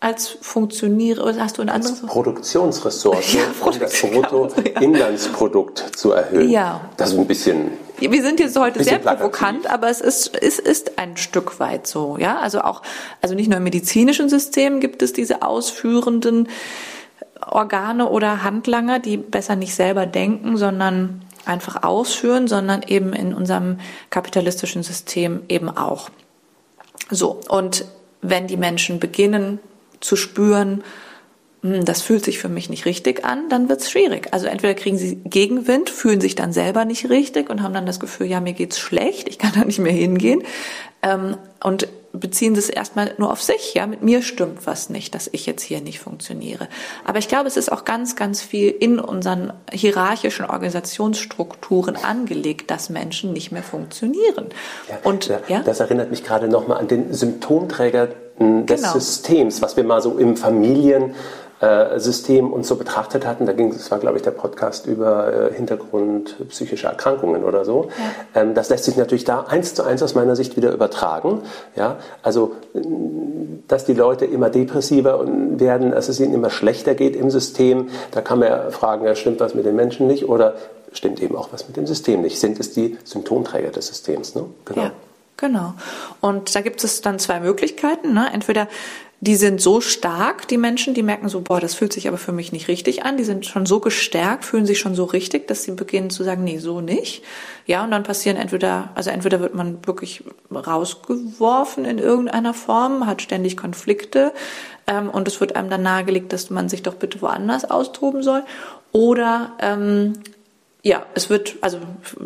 als 0.00 0.28
funktioniere, 0.40 1.22
oder 1.22 1.40
hast 1.40 1.58
du 1.58 1.62
ein 1.62 1.68
anderes? 1.68 2.02
Als 2.02 2.12
Produktionsressource, 2.12 3.32
ja, 3.34 3.40
um 3.60 3.78
das 3.78 4.00
Bruttoinlandsprodukt 4.00 5.80
ja. 5.86 5.92
zu 5.92 6.12
erhöhen. 6.12 6.50
Ja. 6.50 6.80
Das 6.96 7.12
ist 7.12 7.18
ein 7.18 7.26
bisschen. 7.26 7.70
Wir 7.98 8.22
sind 8.22 8.38
jetzt 8.38 8.56
heute 8.56 8.84
sehr 8.84 9.00
provokant, 9.00 9.68
aber 9.68 9.90
es 9.90 10.00
ist, 10.00 10.40
es 10.40 10.60
ist 10.60 10.98
ein 10.98 11.16
Stück 11.16 11.58
weit 11.58 11.88
so, 11.88 12.16
ja. 12.16 12.38
Also 12.38 12.60
auch, 12.60 12.82
also 13.20 13.34
nicht 13.34 13.48
nur 13.48 13.56
im 13.56 13.64
medizinischen 13.64 14.28
System 14.28 14.78
gibt 14.78 15.02
es 15.02 15.12
diese 15.12 15.42
ausführenden 15.42 16.48
Organe 17.44 18.08
oder 18.08 18.44
Handlanger, 18.44 19.00
die 19.00 19.16
besser 19.16 19.56
nicht 19.56 19.74
selber 19.74 20.06
denken, 20.06 20.56
sondern 20.56 21.22
einfach 21.44 21.82
ausführen, 21.82 22.46
sondern 22.46 22.82
eben 22.82 23.12
in 23.12 23.34
unserem 23.34 23.80
kapitalistischen 24.10 24.84
System 24.84 25.42
eben 25.48 25.68
auch. 25.68 26.10
So, 27.10 27.40
und 27.48 27.84
wenn 28.20 28.46
die 28.46 28.56
Menschen 28.56 29.00
beginnen 29.00 29.58
zu 30.00 30.16
spüren, 30.16 30.82
hm, 31.62 31.84
das 31.84 32.02
fühlt 32.02 32.24
sich 32.24 32.38
für 32.38 32.48
mich 32.48 32.70
nicht 32.70 32.86
richtig 32.86 33.24
an, 33.24 33.48
dann 33.48 33.68
wird's 33.68 33.90
schwierig. 33.90 34.28
Also 34.32 34.46
entweder 34.46 34.74
kriegen 34.74 34.98
sie 34.98 35.16
Gegenwind, 35.16 35.90
fühlen 35.90 36.20
sich 36.20 36.34
dann 36.34 36.52
selber 36.52 36.84
nicht 36.84 37.10
richtig 37.10 37.50
und 37.50 37.62
haben 37.62 37.74
dann 37.74 37.86
das 37.86 38.00
Gefühl, 38.00 38.26
ja, 38.26 38.40
mir 38.40 38.52
geht's 38.52 38.78
schlecht, 38.78 39.28
ich 39.28 39.38
kann 39.38 39.52
da 39.54 39.64
nicht 39.64 39.78
mehr 39.78 39.92
hingehen. 39.92 40.42
Ähm, 41.02 41.36
und 41.62 41.88
beziehen 42.20 42.54
das 42.54 42.68
erstmal 42.68 43.14
nur 43.18 43.30
auf 43.30 43.42
sich, 43.42 43.74
ja, 43.74 43.86
mit 43.86 44.02
mir 44.02 44.22
stimmt 44.22 44.66
was 44.66 44.90
nicht, 44.90 45.14
dass 45.14 45.28
ich 45.32 45.46
jetzt 45.46 45.62
hier 45.62 45.80
nicht 45.80 46.00
funktioniere. 46.00 46.68
Aber 47.04 47.18
ich 47.18 47.28
glaube, 47.28 47.48
es 47.48 47.56
ist 47.56 47.70
auch 47.70 47.84
ganz, 47.84 48.16
ganz 48.16 48.42
viel 48.42 48.70
in 48.70 48.98
unseren 48.98 49.52
hierarchischen 49.72 50.46
Organisationsstrukturen 50.46 51.96
angelegt, 51.96 52.70
dass 52.70 52.90
Menschen 52.90 53.32
nicht 53.32 53.52
mehr 53.52 53.62
funktionieren. 53.62 54.46
Ja, 54.88 54.98
und 55.04 55.28
ja, 55.28 55.40
ja? 55.48 55.60
das 55.60 55.80
erinnert 55.80 56.10
mich 56.10 56.24
gerade 56.24 56.48
nochmal 56.48 56.78
an 56.78 56.88
den 56.88 57.12
Symptomträger 57.12 58.08
des 58.38 58.80
genau. 58.80 58.92
Systems, 58.92 59.62
was 59.62 59.76
wir 59.76 59.84
mal 59.84 60.00
so 60.00 60.16
im 60.18 60.36
Familien 60.36 61.14
System 61.96 62.52
uns 62.52 62.68
so 62.68 62.76
betrachtet 62.76 63.26
hatten. 63.26 63.44
Da 63.44 63.52
ging 63.52 63.70
es 63.70 63.90
war, 63.90 63.98
glaube 63.98 64.16
ich, 64.16 64.22
der 64.22 64.30
Podcast 64.30 64.86
über 64.86 65.50
äh, 65.50 65.54
Hintergrund 65.54 66.36
psychische 66.50 66.86
Erkrankungen 66.86 67.42
oder 67.42 67.64
so. 67.64 67.88
Ja. 68.34 68.42
Ähm, 68.42 68.54
das 68.54 68.68
lässt 68.68 68.84
sich 68.84 68.96
natürlich 68.96 69.24
da 69.24 69.40
eins 69.40 69.74
zu 69.74 69.82
eins 69.82 70.02
aus 70.02 70.14
meiner 70.14 70.36
Sicht 70.36 70.56
wieder 70.56 70.72
übertragen. 70.72 71.42
Ja, 71.74 71.96
also 72.22 72.52
dass 73.66 73.84
die 73.84 73.94
Leute 73.94 74.24
immer 74.24 74.50
depressiver 74.50 75.24
werden, 75.26 75.90
dass 75.90 76.08
es 76.08 76.20
ihnen 76.20 76.34
immer 76.34 76.50
schlechter 76.50 76.94
geht 76.94 77.16
im 77.16 77.30
System. 77.30 77.88
Da 78.12 78.20
kann 78.20 78.38
man 78.38 78.48
ja 78.48 78.70
fragen, 78.70 79.04
ja, 79.04 79.14
stimmt 79.14 79.40
was 79.40 79.54
mit 79.54 79.66
den 79.66 79.74
Menschen 79.76 80.06
nicht 80.06 80.28
oder 80.28 80.54
stimmt 80.92 81.20
eben 81.20 81.36
auch 81.36 81.48
was 81.52 81.66
mit 81.66 81.76
dem 81.76 81.86
System 81.86 82.22
nicht? 82.22 82.38
Sind 82.38 82.60
es 82.60 82.72
die 82.72 82.96
Symptomträger 83.04 83.70
des 83.70 83.88
Systems? 83.88 84.34
Ne? 84.34 84.44
Genau. 84.64 84.82
Ja. 84.82 84.92
Genau. 85.38 85.74
Und 86.20 86.54
da 86.56 86.62
gibt 86.62 86.82
es 86.82 87.00
dann 87.00 87.20
zwei 87.20 87.38
Möglichkeiten. 87.38 88.12
Ne? 88.12 88.28
Entweder 88.32 88.66
die 89.20 89.34
sind 89.34 89.60
so 89.60 89.80
stark, 89.80 90.46
die 90.46 90.58
Menschen, 90.58 90.94
die 90.94 91.02
merken 91.02 91.28
so, 91.28 91.40
boah, 91.40 91.60
das 91.60 91.74
fühlt 91.74 91.92
sich 91.92 92.06
aber 92.06 92.18
für 92.18 92.30
mich 92.30 92.52
nicht 92.52 92.68
richtig 92.68 93.04
an. 93.04 93.16
Die 93.16 93.24
sind 93.24 93.46
schon 93.46 93.66
so 93.66 93.80
gestärkt, 93.80 94.44
fühlen 94.44 94.64
sich 94.64 94.78
schon 94.78 94.94
so 94.94 95.04
richtig, 95.04 95.48
dass 95.48 95.64
sie 95.64 95.72
beginnen 95.72 96.10
zu 96.10 96.22
sagen, 96.22 96.44
nee, 96.44 96.58
so 96.58 96.80
nicht. 96.80 97.24
Ja, 97.66 97.82
und 97.82 97.90
dann 97.90 98.04
passieren 98.04 98.36
entweder, 98.36 98.90
also 98.94 99.10
entweder 99.10 99.40
wird 99.40 99.54
man 99.54 99.84
wirklich 99.86 100.22
rausgeworfen 100.54 101.84
in 101.84 101.98
irgendeiner 101.98 102.54
Form, 102.54 103.06
hat 103.06 103.20
ständig 103.20 103.56
Konflikte, 103.56 104.32
ähm, 104.88 105.10
und 105.10 105.28
es 105.28 105.40
wird 105.40 105.54
einem 105.54 105.70
dann 105.70 105.82
nahegelegt, 105.82 106.32
dass 106.32 106.50
man 106.50 106.68
sich 106.68 106.82
doch 106.82 106.94
bitte 106.94 107.20
woanders 107.20 107.70
austoben 107.70 108.22
soll. 108.22 108.42
Oder 108.92 109.52
ähm, 109.60 110.14
ja, 110.82 111.04
es 111.14 111.28
wird, 111.28 111.56
also 111.60 111.78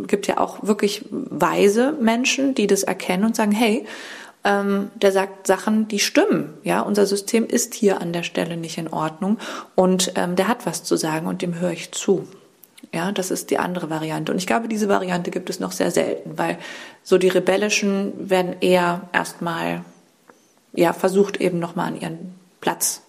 gibt 0.06 0.26
ja 0.26 0.38
auch 0.38 0.62
wirklich 0.62 1.04
weise 1.10 1.92
Menschen, 1.92 2.54
die 2.54 2.66
das 2.66 2.84
erkennen 2.84 3.24
und 3.24 3.34
sagen, 3.34 3.52
hey, 3.52 3.84
ähm, 4.44 4.90
der 4.94 5.12
sagt 5.12 5.46
Sachen, 5.46 5.88
die 5.88 5.98
stimmen. 5.98 6.54
Ja, 6.64 6.80
unser 6.80 7.06
System 7.06 7.46
ist 7.46 7.74
hier 7.74 8.00
an 8.00 8.12
der 8.12 8.22
Stelle 8.22 8.56
nicht 8.56 8.78
in 8.78 8.88
Ordnung 8.88 9.38
und 9.74 10.12
ähm, 10.16 10.36
der 10.36 10.48
hat 10.48 10.66
was 10.66 10.82
zu 10.82 10.96
sagen 10.96 11.26
und 11.26 11.42
dem 11.42 11.60
höre 11.60 11.72
ich 11.72 11.92
zu. 11.92 12.26
Ja, 12.92 13.12
das 13.12 13.30
ist 13.30 13.50
die 13.50 13.58
andere 13.58 13.88
Variante. 13.88 14.32
Und 14.32 14.38
ich 14.38 14.46
glaube, 14.46 14.68
diese 14.68 14.88
Variante 14.88 15.30
gibt 15.30 15.48
es 15.48 15.60
noch 15.60 15.72
sehr 15.72 15.90
selten, 15.90 16.36
weil 16.36 16.58
so 17.02 17.16
die 17.16 17.28
Rebellischen 17.28 18.28
werden 18.28 18.56
eher 18.60 19.08
erstmal, 19.12 19.82
ja, 20.74 20.92
versucht 20.92 21.40
eben 21.40 21.58
nochmal 21.58 21.88
an 21.88 22.00
ihren 22.00 22.34
Platz 22.60 23.02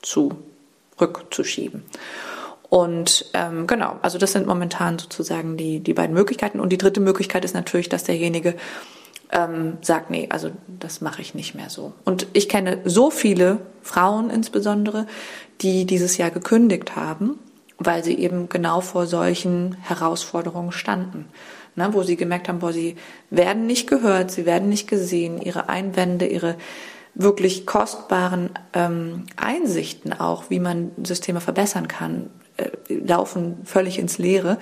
zurückzuschieben. 0.00 1.82
Und 2.70 3.26
ähm, 3.34 3.66
genau, 3.66 3.96
also 4.02 4.16
das 4.16 4.32
sind 4.32 4.46
momentan 4.46 4.98
sozusagen 4.98 5.56
die, 5.56 5.80
die 5.80 5.94
beiden 5.94 6.14
Möglichkeiten. 6.14 6.58
Und 6.58 6.70
die 6.70 6.78
dritte 6.78 7.00
Möglichkeit 7.00 7.44
ist 7.44 7.54
natürlich, 7.54 7.88
dass 7.88 8.04
derjenige 8.04 8.54
ähm, 9.32 9.78
sagt, 9.82 10.10
nee, 10.10 10.26
also 10.30 10.50
das 10.80 11.00
mache 11.00 11.22
ich 11.22 11.34
nicht 11.34 11.54
mehr 11.54 11.70
so. 11.70 11.92
Und 12.04 12.26
ich 12.32 12.48
kenne 12.48 12.78
so 12.84 13.10
viele 13.10 13.58
Frauen 13.82 14.30
insbesondere, 14.30 15.06
die 15.60 15.84
dieses 15.84 16.16
Jahr 16.16 16.30
gekündigt 16.30 16.96
haben, 16.96 17.38
weil 17.78 18.04
sie 18.04 18.18
eben 18.18 18.48
genau 18.48 18.80
vor 18.80 19.06
solchen 19.06 19.76
Herausforderungen 19.82 20.72
standen. 20.72 21.26
Ne, 21.78 21.90
wo 21.92 22.02
sie 22.02 22.16
gemerkt 22.16 22.48
haben, 22.48 22.60
boah, 22.60 22.72
sie 22.72 22.96
werden 23.28 23.66
nicht 23.66 23.86
gehört, 23.86 24.30
sie 24.30 24.46
werden 24.46 24.70
nicht 24.70 24.88
gesehen, 24.88 25.42
ihre 25.42 25.68
Einwände, 25.68 26.26
ihre 26.26 26.56
wirklich 27.14 27.66
kostbaren 27.66 28.50
ähm, 28.72 29.24
Einsichten 29.36 30.14
auch, 30.14 30.44
wie 30.48 30.58
man 30.58 30.92
Systeme 31.04 31.42
verbessern 31.42 31.86
kann, 31.86 32.30
äh, 32.56 32.70
laufen 32.88 33.58
völlig 33.64 33.98
ins 33.98 34.16
Leere. 34.16 34.58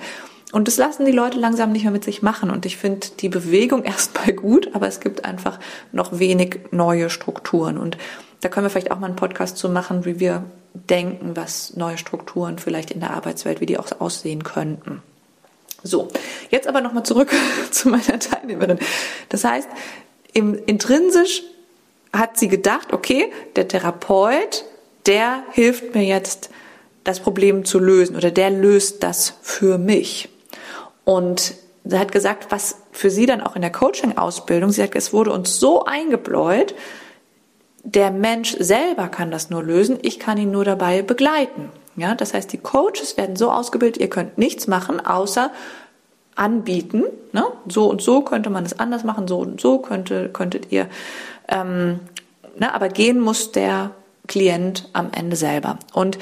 Und 0.51 0.67
das 0.67 0.77
lassen 0.77 1.05
die 1.05 1.11
Leute 1.11 1.39
langsam 1.39 1.71
nicht 1.71 1.83
mehr 1.83 1.91
mit 1.91 2.03
sich 2.03 2.21
machen. 2.21 2.49
Und 2.49 2.65
ich 2.65 2.77
finde 2.77 3.07
die 3.19 3.29
Bewegung 3.29 3.83
erstmal 3.85 4.33
gut, 4.33 4.73
aber 4.73 4.87
es 4.87 4.99
gibt 4.99 5.25
einfach 5.25 5.59
noch 5.91 6.19
wenig 6.19 6.59
neue 6.71 7.09
Strukturen. 7.09 7.77
Und 7.77 7.97
da 8.41 8.49
können 8.49 8.65
wir 8.65 8.69
vielleicht 8.69 8.91
auch 8.91 8.99
mal 8.99 9.07
einen 9.07 9.15
Podcast 9.15 9.57
zu 9.57 9.69
machen, 9.69 10.05
wie 10.05 10.19
wir 10.19 10.43
denken, 10.73 11.35
was 11.35 11.75
neue 11.75 11.97
Strukturen 11.97 12.59
vielleicht 12.59 12.91
in 12.91 12.99
der 12.99 13.11
Arbeitswelt, 13.11 13.61
wie 13.61 13.65
die 13.65 13.79
auch 13.79 13.87
aussehen 13.99 14.43
könnten. 14.43 15.01
So, 15.83 16.09
jetzt 16.49 16.67
aber 16.67 16.81
nochmal 16.81 17.03
zurück 17.03 17.31
zu 17.71 17.89
meiner 17.89 18.19
Teilnehmerin. 18.19 18.79
Das 19.29 19.43
heißt, 19.43 19.69
im, 20.33 20.57
intrinsisch 20.65 21.43
hat 22.11 22.37
sie 22.37 22.47
gedacht, 22.47 22.93
okay, 22.93 23.31
der 23.55 23.67
Therapeut, 23.67 24.65
der 25.05 25.43
hilft 25.51 25.95
mir 25.95 26.03
jetzt, 26.03 26.49
das 27.03 27.19
Problem 27.19 27.65
zu 27.65 27.77
lösen 27.77 28.15
oder 28.15 28.31
der 28.31 28.49
löst 28.49 29.03
das 29.03 29.35
für 29.41 29.77
mich. 29.77 30.27
Und 31.05 31.53
sie 31.85 31.99
hat 31.99 32.11
gesagt, 32.11 32.51
was 32.51 32.77
für 32.91 33.09
sie 33.09 33.25
dann 33.25 33.41
auch 33.41 33.55
in 33.55 33.61
der 33.61 33.71
Coaching-Ausbildung, 33.71 34.71
sie 34.71 34.83
hat, 34.83 34.95
es 34.95 35.13
wurde 35.13 35.31
uns 35.31 35.59
so 35.59 35.85
eingebläut, 35.85 36.75
der 37.83 38.09
Mensch 38.11 38.57
selber 38.59 39.07
kann 39.07 39.31
das 39.31 39.51
nur 39.51 39.63
lösen, 39.63 39.99
ich 40.01 40.19
kann 40.19 40.37
ihn 40.37 40.51
nur 40.51 40.65
dabei 40.65 41.03
begleiten. 41.03 41.69
Ja, 41.95 42.15
das 42.15 42.33
heißt, 42.33 42.51
die 42.51 42.57
Coaches 42.57 43.15
werden 43.15 43.35
so 43.35 43.51
ausgebildet, 43.51 44.01
ihr 44.01 44.09
könnt 44.09 44.37
nichts 44.37 44.67
machen, 44.67 45.05
außer 45.05 45.51
anbieten. 46.35 47.03
Ne? 47.31 47.45
So 47.67 47.89
und 47.89 48.01
so 48.01 48.21
könnte 48.21 48.49
man 48.49 48.65
es 48.65 48.77
anders 48.79 49.03
machen, 49.03 49.27
so 49.27 49.39
und 49.39 49.61
so 49.61 49.79
könnte, 49.79 50.29
könntet 50.29 50.71
ihr. 50.71 50.87
Ähm, 51.47 51.99
ne? 52.57 52.73
Aber 52.73 52.89
gehen 52.89 53.19
muss 53.19 53.51
der 53.51 53.91
Klient 54.27 54.89
am 54.93 55.09
Ende 55.15 55.35
selber. 55.35 55.77
Und 55.93 56.17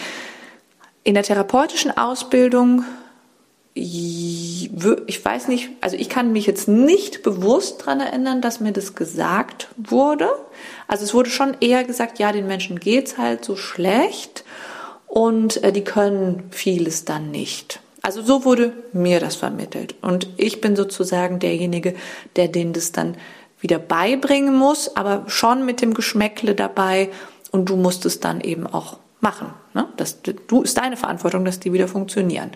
in 1.04 1.16
der 1.16 1.24
therapeutischen 1.24 1.98
Ausbildung 1.98 2.84
ich 3.76 4.70
weiß 5.24 5.48
nicht, 5.48 5.70
also 5.82 5.98
ich 5.98 6.08
kann 6.08 6.32
mich 6.32 6.46
jetzt 6.46 6.68
nicht 6.68 7.24
bewusst 7.24 7.82
daran 7.82 8.02
erinnern, 8.02 8.42
dass 8.42 8.60
mir 8.60 8.72
das 8.72 8.94
gesagt 8.94 9.68
wurde. 9.78 10.30
Also 10.88 11.04
es 11.04 11.14
wurde 11.14 11.32
schon 11.32 11.58
eher 11.60 11.84
gesagt, 11.84 12.20
ja, 12.20 12.32
den 12.32 12.46
Menschen 12.46 12.80
geht's 12.80 13.18
halt 13.18 13.44
so 13.44 13.56
schlecht 13.56 14.44
und 15.08 15.64
äh, 15.64 15.72
die 15.72 15.84
können 15.84 16.44
vieles 16.52 17.06
dann 17.06 17.32
nicht. 17.32 17.80
Also 18.04 18.22
so 18.22 18.46
wurde 18.46 18.74
mir 18.92 19.20
das 19.20 19.36
vermittelt. 19.36 19.96
Und 20.02 20.28
ich 20.38 20.62
bin 20.62 20.76
sozusagen 20.76 21.40
derjenige, 21.40 21.96
der 22.36 22.50
denen 22.50 22.74
das 22.74 22.92
dann 22.92 23.16
wieder 23.60 23.80
beibringen 23.80 24.56
muss, 24.56 24.96
aber 24.96 25.24
schon 25.28 25.66
mit 25.66 25.82
dem 25.82 25.94
Geschmäckle 25.94 26.54
dabei 26.54 27.10
und 27.52 27.70
du 27.70 27.78
musst 27.78 28.06
es 28.06 28.20
dann 28.20 28.42
eben 28.42 28.68
auch 28.68 29.00
machen. 29.22 29.54
Ne? 29.74 29.88
Das 29.96 30.22
du 30.22 30.62
ist 30.62 30.78
deine 30.78 30.98
Verantwortung, 30.98 31.46
dass 31.46 31.60
die 31.60 31.72
wieder 31.74 31.88
funktionieren. 31.88 32.52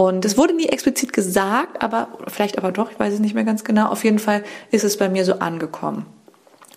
Und 0.00 0.24
es 0.24 0.38
wurde 0.38 0.54
nie 0.54 0.64
explizit 0.64 1.12
gesagt, 1.12 1.82
aber 1.82 2.08
vielleicht 2.26 2.56
aber 2.56 2.72
doch, 2.72 2.90
ich 2.90 2.98
weiß 2.98 3.12
es 3.12 3.20
nicht 3.20 3.34
mehr 3.34 3.44
ganz 3.44 3.64
genau. 3.64 3.88
Auf 3.88 4.02
jeden 4.02 4.18
Fall 4.18 4.42
ist 4.70 4.82
es 4.82 4.96
bei 4.96 5.10
mir 5.10 5.26
so 5.26 5.40
angekommen. 5.40 6.06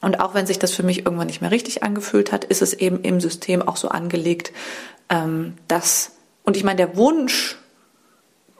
Und 0.01 0.19
auch 0.19 0.33
wenn 0.33 0.45
sich 0.45 0.59
das 0.59 0.73
für 0.73 0.83
mich 0.83 1.05
irgendwann 1.05 1.27
nicht 1.27 1.39
mehr 1.39 1.49
richtig 1.49 1.83
angefühlt 1.83 2.33
hat, 2.33 2.43
ist 2.43 2.61
es 2.61 2.73
eben 2.73 2.99
im 2.99 3.21
System 3.21 3.65
auch 3.65 3.77
so 3.77 3.87
angelegt, 3.87 4.51
ähm, 5.07 5.53
dass, 5.69 6.11
und 6.43 6.57
ich 6.57 6.65
meine, 6.65 6.75
der 6.75 6.97
Wunsch 6.97 7.57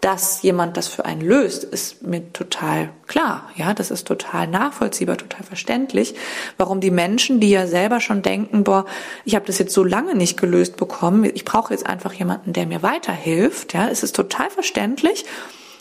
dass 0.04 0.42
jemand 0.42 0.76
das 0.76 0.90
für 0.90 1.06
einen 1.06 1.22
löst, 1.22 1.64
ist 1.64 2.04
mir 2.04 2.34
total 2.34 2.90
klar. 3.08 3.50
Ja, 3.56 3.74
das 3.74 3.90
ist 3.90 4.06
total 4.06 4.48
nachvollziehbar, 4.48 5.16
total 5.16 5.44
verständlich, 5.44 6.14
warum 6.58 6.82
die 6.82 6.92
Menschen, 6.92 7.40
die 7.40 7.50
ja 7.50 7.68
selber 7.68 8.02
schon 8.02 8.22
denken, 8.22 8.66
boah, 8.66 8.86
ich 9.24 9.36
habe 9.36 9.46
das 9.46 9.60
jetzt 9.60 9.74
so 9.74 9.82
lange 9.82 10.14
nicht 10.14 10.38
gelöst 10.38 10.76
bekommen, 10.76 11.24
ich 11.24 11.46
brauche 11.46 11.74
jetzt 11.74 11.86
einfach 11.86 12.12
jemanden, 12.12 12.52
der 12.52 12.66
mir 12.66 12.84
weiterhilft. 12.84 13.74
Ja, 13.74 13.88
es 13.88 14.04
ist 14.04 14.14
total 14.14 14.50
verständlich 14.50 15.24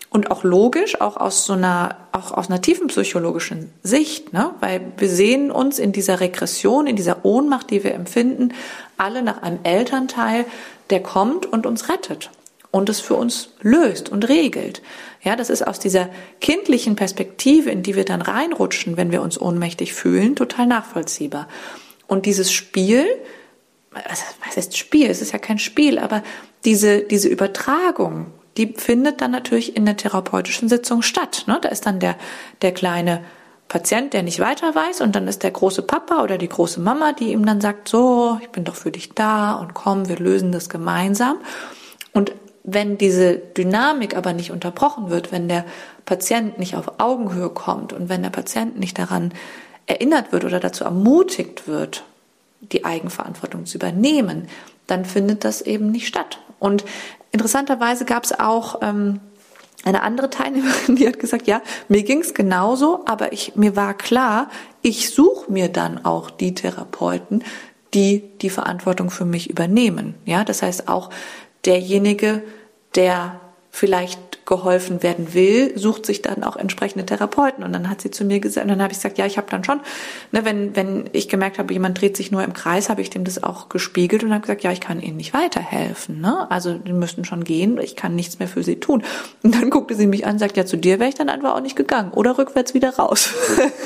und 0.09 0.31
auch 0.31 0.45
logisch, 0.45 1.01
auch 1.01 1.17
aus 1.17 1.45
so 1.45 1.55
einer, 1.55 1.97
auch 2.13 2.31
aus 2.31 2.49
einer 2.49 2.63
tiefen 2.63 2.87
psychologischen 2.87 3.73
Sicht, 3.83 4.33
ne? 4.33 4.53
weil 4.61 4.83
wir 4.99 5.09
sehen 5.09 5.51
uns 5.51 5.81
in 5.81 5.91
dieser 5.91 6.21
Regression, 6.21 6.87
in 6.87 6.95
dieser 6.95 7.25
Ohnmacht, 7.25 7.71
die 7.71 7.83
wir 7.83 7.95
empfinden, 7.95 8.55
alle 8.97 9.25
nach 9.25 9.43
einem 9.43 9.59
Elternteil, 9.65 10.45
der 10.91 11.03
kommt 11.03 11.45
und 11.45 11.67
uns 11.67 11.89
rettet 11.89 12.31
und 12.73 12.89
es 12.89 13.01
für 13.01 13.15
uns 13.15 13.51
löst 13.61 14.09
und 14.09 14.29
regelt. 14.29 14.83
Ja, 15.23 15.37
das 15.37 15.51
ist 15.51 15.65
aus 15.65 15.79
dieser 15.79 16.09
kindlichen 16.41 16.97
Perspektive, 16.97 17.71
in 17.71 17.85
die 17.85 17.95
wir 17.95 18.05
dann 18.05 18.23
reinrutschen, 18.23 18.97
wenn 18.97 19.13
wir 19.13 19.23
uns 19.23 19.41
ohnmächtig 19.41 19.93
fühlen, 19.93 20.35
total 20.35 20.67
nachvollziehbar. 20.67 21.47
Und 22.09 22.27
dieses 22.27 22.51
Spiel, 22.51 23.07
was 23.93 24.57
heißt 24.57 24.77
Spiel? 24.77 25.09
Es 25.09 25.23
ist 25.23 25.33
ja 25.33 25.39
kein 25.39 25.59
Spiel, 25.59 25.99
aber 25.99 26.23
diese, 26.65 27.03
diese 27.03 27.29
Übertragung, 27.29 28.27
die 28.57 28.75
findet 28.75 29.21
dann 29.21 29.31
natürlich 29.31 29.77
in 29.77 29.85
der 29.85 29.97
therapeutischen 29.97 30.69
Sitzung 30.69 31.03
statt. 31.03 31.45
Ne? 31.47 31.59
Da 31.61 31.69
ist 31.69 31.87
dann 31.87 32.01
der, 32.01 32.17
der 32.63 32.73
kleine 32.73 33.23
Patient, 33.69 34.13
der 34.13 34.23
nicht 34.23 34.41
weiter 34.41 34.75
weiß 34.75 35.03
und 35.03 35.15
dann 35.15 35.29
ist 35.29 35.43
der 35.43 35.51
große 35.51 35.83
Papa 35.83 36.23
oder 36.23 36.37
die 36.37 36.49
große 36.49 36.81
Mama, 36.81 37.13
die 37.13 37.33
ihm 37.33 37.47
dann 37.47 37.61
sagt, 37.61 37.89
so, 37.89 38.39
ich 38.43 38.49
bin 38.49 38.65
doch 38.65 38.75
für 38.75 38.91
dich 38.91 39.13
da 39.13 39.55
und 39.55 39.75
komm, 39.75 40.09
wir 40.09 40.17
lösen 40.17 40.53
das 40.53 40.69
gemeinsam. 40.69 41.37
Und 42.13 42.33
wenn 42.65 42.97
diese 42.99 43.37
Dynamik 43.37 44.17
aber 44.17 44.33
nicht 44.33 44.51
unterbrochen 44.51 45.11
wird, 45.11 45.33
wenn 45.33 45.49
der 45.49 45.65
Patient 46.05 46.59
nicht 46.59 46.77
auf 46.77 47.01
Augenhöhe 47.01 47.51
kommt 47.51 47.93
und 47.93 48.09
wenn 48.09 48.23
der 48.23 48.31
Patient 48.31 48.79
nicht 48.79 48.99
daran 48.99 49.33
erinnert 49.87 50.33
wird 50.33 50.45
oder 50.45 50.61
dazu 50.61 50.85
ermutigt 50.85 51.67
wird, 51.67 52.05
die 52.61 52.85
Eigenverantwortung 52.85 53.67
zu 53.67 53.79
übernehmen, 53.79 54.49
dann 54.87 55.05
findet 55.05 55.45
das 55.45 55.61
eben 55.61 55.91
nicht 55.91 56.07
statt. 56.07 56.39
Und 56.61 56.85
interessanterweise 57.33 58.05
gab 58.05 58.25
es 58.25 58.39
auch 58.39 58.81
ähm, 58.83 59.21
eine 59.85 60.03
andere 60.03 60.31
Teilnehmerin, 60.31 60.97
die 60.97 61.07
hat 61.07 61.19
gesagt, 61.19 61.47
ja, 61.49 61.63
mir 61.89 62.05
ging's 62.05 62.35
genauso, 62.35 63.05
aber 63.07 63.33
ich, 63.33 63.57
mir 63.57 63.75
war 63.75 63.95
klar, 63.95 64.49
ich 64.83 65.11
suche 65.11 65.51
mir 65.51 65.69
dann 65.69 66.05
auch 66.05 66.31
die 66.31 66.55
Therapeuten, 66.55 67.43
die 67.95 68.23
die 68.41 68.51
Verantwortung 68.51 69.11
für 69.11 69.25
mich 69.25 69.51
übernehmen. 69.51 70.15
Ja, 70.25 70.45
das 70.45 70.63
heißt 70.63 70.89
auch 70.89 71.11
derjenige, 71.65 72.43
der 72.95 73.41
vielleicht 73.75 74.45
geholfen 74.45 75.03
werden 75.03 75.33
will, 75.33 75.77
sucht 75.79 76.05
sich 76.05 76.21
dann 76.21 76.45
auch 76.45 76.57
entsprechende 76.57 77.07
Therapeuten. 77.07 77.65
Und 77.65 77.73
dann 77.73 77.89
hat 77.89 78.03
sie 78.03 78.11
zu 78.11 78.23
mir 78.23 78.39
gesagt, 78.39 78.65
und 78.65 78.69
dann 78.69 78.83
habe 78.83 78.93
ich 78.93 78.99
gesagt, 78.99 79.17
ja, 79.17 79.25
ich 79.25 79.39
habe 79.39 79.47
dann 79.51 79.65
schon, 79.65 79.81
ne, 80.31 80.45
wenn, 80.45 80.77
wenn 80.77 81.09
ich 81.13 81.29
gemerkt 81.29 81.59
habe, 81.59 81.73
jemand 81.73 81.99
dreht 81.99 82.17
sich 82.17 82.31
nur 82.31 82.45
im 82.45 82.53
Kreis, 82.53 82.91
habe 82.91 83.01
ich 83.01 83.09
dem 83.09 83.25
das 83.25 83.43
auch 83.43 83.71
gespiegelt 83.71 84.25
und 84.25 84.31
habe 84.31 84.43
gesagt, 84.43 84.63
ja, 84.63 84.73
ich 84.73 84.81
kann 84.81 85.01
Ihnen 85.01 85.17
nicht 85.17 85.33
weiterhelfen. 85.33 86.21
Ne? 86.21 86.51
Also 86.51 86.75
die 86.75 86.93
müssten 86.93 87.25
schon 87.25 87.45
gehen, 87.45 87.79
ich 87.79 87.97
kann 87.97 88.15
nichts 88.15 88.39
mehr 88.39 88.49
für 88.49 88.63
Sie 88.63 88.79
tun. 88.79 89.03
Und 89.43 89.55
dann 89.55 89.71
guckte 89.71 89.95
sie 89.95 90.07
mich 90.07 90.27
an 90.27 90.33
und 90.33 90.39
sagt, 90.39 90.59
ja, 90.59 90.67
zu 90.67 90.77
dir 90.77 91.01
wäre 91.01 91.09
ich 91.09 91.15
dann 91.15 91.31
einfach 91.31 91.55
auch 91.55 91.63
nicht 91.63 91.77
gegangen 91.77 92.13
oder 92.13 92.37
rückwärts 92.37 92.75
wieder 92.75 92.97
raus. 92.97 93.31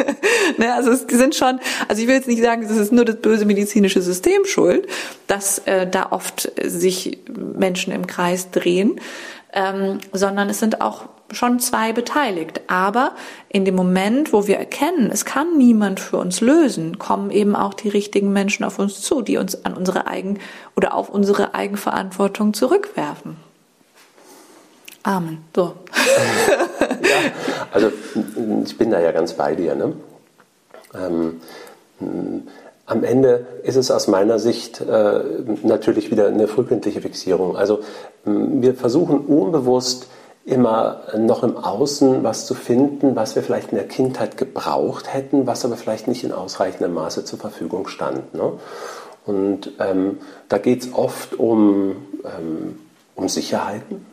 ne, 0.59 0.75
also 0.75 0.91
es 0.91 1.03
sind 1.09 1.37
schon, 1.37 1.61
also 1.87 2.03
ich 2.03 2.09
will 2.09 2.17
jetzt 2.17 2.29
nicht 2.29 2.43
sagen, 2.43 2.65
es 2.65 2.77
ist 2.77 2.93
nur 2.93 3.05
das 3.05 3.17
böse 3.17 3.45
medizinische 3.45 4.03
System 4.03 4.45
schuld, 4.45 4.89
dass 5.29 5.61
äh, 5.61 5.87
da 5.87 6.09
oft 6.11 6.51
sich 6.61 7.19
Menschen 7.57 7.93
im 7.93 8.09
Kreis 8.09 8.51
drehen 8.51 9.01
ähm, 9.57 9.99
sondern 10.13 10.49
es 10.51 10.61
sind 10.61 10.81
auch 10.81 11.07
schon 11.33 11.59
zwei 11.59 11.93
beteiligt. 11.93 12.61
Aber 12.69 13.13
in 13.49 13.65
dem 13.65 13.75
Moment, 13.75 14.33
wo 14.33 14.47
wir 14.47 14.59
erkennen, 14.59 15.11
es 15.11 15.25
kann 15.25 15.57
niemand 15.57 15.99
für 15.99 16.19
uns 16.19 16.41
lösen, 16.41 16.99
kommen 16.99 17.31
eben 17.31 17.57
auch 17.57 17.75
die 17.75 17.89
richtigen 17.89 18.33
Menschen 18.33 18.65
auf 18.65 18.79
uns 18.79 19.01
zu, 19.01 19.23
die 19.23 19.39
uns 19.39 19.65
an 19.65 19.75
unsere 19.75 20.07
Eigen 20.07 20.39
oder 20.77 20.95
auf 20.95 21.09
unsere 21.09 21.55
Eigenverantwortung 21.55 22.55
zurückwerfen. 22.55 23.39
Amen. 25.03 25.45
So. 25.55 25.75
ja, 27.03 27.17
also 27.73 27.91
ich 28.65 28.77
bin 28.77 28.91
da 28.91 29.01
ja 29.01 29.13
ganz 29.13 29.33
bei 29.33 29.55
dir. 29.55 29.75
Ne? 29.75 29.93
Ähm, 30.95 31.41
am 32.87 33.03
Ende 33.03 33.47
ist 33.65 33.77
es 33.77 33.91
aus 33.91 34.07
meiner 34.07 34.39
Sicht 34.39 34.81
äh, 34.81 35.21
natürlich 35.63 36.11
wieder 36.11 36.29
eine 36.29 36.47
frühkindliche 36.47 37.01
Fixierung. 37.01 37.57
Also 37.57 37.81
wir 38.25 38.75
versuchen 38.75 39.21
unbewusst 39.21 40.07
immer 40.45 41.01
noch 41.19 41.43
im 41.43 41.57
Außen 41.57 42.23
was 42.23 42.47
zu 42.47 42.55
finden, 42.55 43.17
was 43.17 43.35
wir 43.35 43.43
vielleicht 43.43 43.73
in 43.73 43.79
der 43.79 43.89
Kindheit 43.89 44.37
gebraucht 44.37 45.13
hätten, 45.13 45.49
was 45.49 45.65
aber 45.65 45.77
vielleicht 45.77 46.07
nicht 46.07 46.23
in 46.23 46.31
ausreichendem 46.31 46.95
Maße 46.95 47.25
zur 47.25 47.41
Verfügung 47.41 47.89
stand. 47.89 48.33
Ne? 48.33 48.53
Und 49.27 49.73
ähm, 49.81 50.19
da 50.49 50.59
geht 50.59 50.83
es 50.83 50.95
oft 50.95 51.35
um, 51.35 51.97
ähm, 52.25 52.79
um 53.17 53.29
Sicherheiten, 53.29 54.07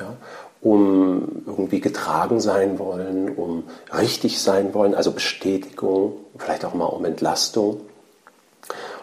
ja? 0.00 0.12
Um 0.60 1.42
irgendwie 1.46 1.80
getragen 1.80 2.40
sein 2.40 2.78
wollen, 2.78 3.34
um 3.36 3.64
richtig 3.96 4.40
sein 4.40 4.74
wollen, 4.74 4.94
also 4.94 5.12
Bestätigung, 5.12 6.14
vielleicht 6.36 6.64
auch 6.64 6.74
mal 6.74 6.86
um 6.86 7.04
Entlastung. 7.04 7.80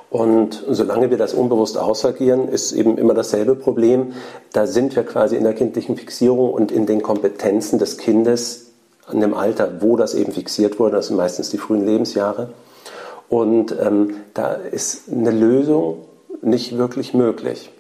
Und 0.10 0.64
solange 0.70 1.10
wir 1.10 1.18
das 1.18 1.34
unbewusst 1.34 1.78
ausagieren, 1.78 2.48
ist 2.48 2.72
eben 2.72 2.98
immer 2.98 3.14
dasselbe 3.14 3.56
Problem. 3.56 4.14
Da 4.54 4.68
sind 4.68 4.96
wir 4.96 5.04
quasi 5.04 5.36
in 5.36 5.44
der 5.44 5.54
kindlichen 5.54 5.98
Fixierung 5.98 6.54
und 6.54 6.72
in 6.72 6.86
den 6.86 7.02
Kompetenzen 7.02 7.80
des 7.80 7.98
Kindes 7.98 8.68
an 9.08 9.20
dem 9.20 9.34
Alter, 9.34 9.82
wo 9.82 9.98
das 9.98 10.16
eben 10.16 10.32
fixiert 10.32 10.80
wurde, 10.80 10.96
das 10.98 11.08
sind 11.08 11.18
meistens 11.18 11.50
die 11.50 11.58
frühen 11.58 11.86
Lebensjahre. 11.86 12.50
Und 13.30 13.76
ähm, 13.80 14.16
da 14.34 14.54
ist 14.54 15.10
eine 15.12 15.32
Lösung 15.32 16.06
nicht 16.42 16.78
wirklich 16.78 17.14
möglich. 17.14 17.72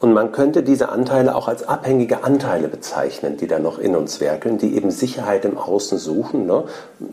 Und 0.00 0.12
man 0.12 0.30
könnte 0.30 0.62
diese 0.62 0.90
Anteile 0.90 1.34
auch 1.34 1.48
als 1.48 1.66
abhängige 1.66 2.22
Anteile 2.22 2.68
bezeichnen, 2.68 3.36
die 3.36 3.48
da 3.48 3.58
noch 3.58 3.80
in 3.80 3.96
uns 3.96 4.20
werkeln, 4.20 4.56
die 4.56 4.76
eben 4.76 4.92
Sicherheit 4.92 5.44
im 5.44 5.58
Außen 5.58 5.98
suchen. 5.98 6.46
Ne? 6.46 6.64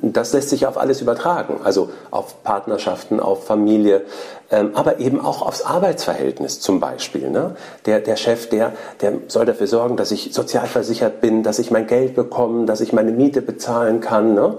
Das 0.04 0.34
lässt 0.34 0.50
sich 0.50 0.68
auf 0.68 0.78
alles 0.78 1.02
übertragen, 1.02 1.62
also 1.64 1.90
auf 2.12 2.44
Partnerschaften, 2.44 3.20
auf 3.20 3.46
Familie, 3.46 4.04
ähm, 4.52 4.72
aber 4.76 5.00
eben 5.00 5.20
auch 5.20 5.42
aufs 5.42 5.64
Arbeitsverhältnis 5.64 6.60
zum 6.60 6.80
Beispiel. 6.80 7.32
Ne? 7.32 7.56
Der, 7.88 8.02
der 8.02 8.18
Chef, 8.18 8.50
der, 8.50 8.74
der 9.02 9.14
soll 9.30 9.46
dafür 9.46 9.68
sorgen, 9.68 9.98
dass 9.98 10.12
ich 10.12 10.32
sozialversichert 10.32 11.22
bin, 11.22 11.42
dass 11.42 11.58
ich 11.58 11.72
mein 11.72 11.88
Geld 11.88 12.14
bekomme, 12.14 12.68
dass 12.68 12.82
ich 12.82 12.94
meine 12.94 13.12
Miete 13.12 13.42
bezahlen 13.42 14.00
kann. 14.00 14.36
Ne? 14.36 14.58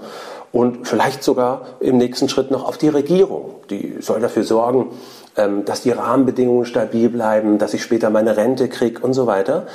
Und 0.51 0.85
vielleicht 0.85 1.23
sogar 1.23 1.61
im 1.79 1.97
nächsten 1.97 2.27
Schritt 2.27 2.51
noch 2.51 2.67
auf 2.67 2.77
die 2.77 2.89
Regierung. 2.89 3.55
Die 3.69 3.97
soll 4.01 4.19
dafür 4.19 4.43
sorgen, 4.43 4.91
ähm, 5.37 5.65
dass 5.65 5.81
die 5.81 5.91
Rahmenbedingungen 5.91 6.65
stabil 6.65 7.09
bleiben, 7.09 7.57
dass 7.59 7.73
ich 7.73 7.83
später 7.83 8.09
meine 8.09 8.35
Rente 8.37 8.67
kriege 8.67 9.01
und 9.01 9.13
so 9.13 9.27
weiter. 9.27 9.67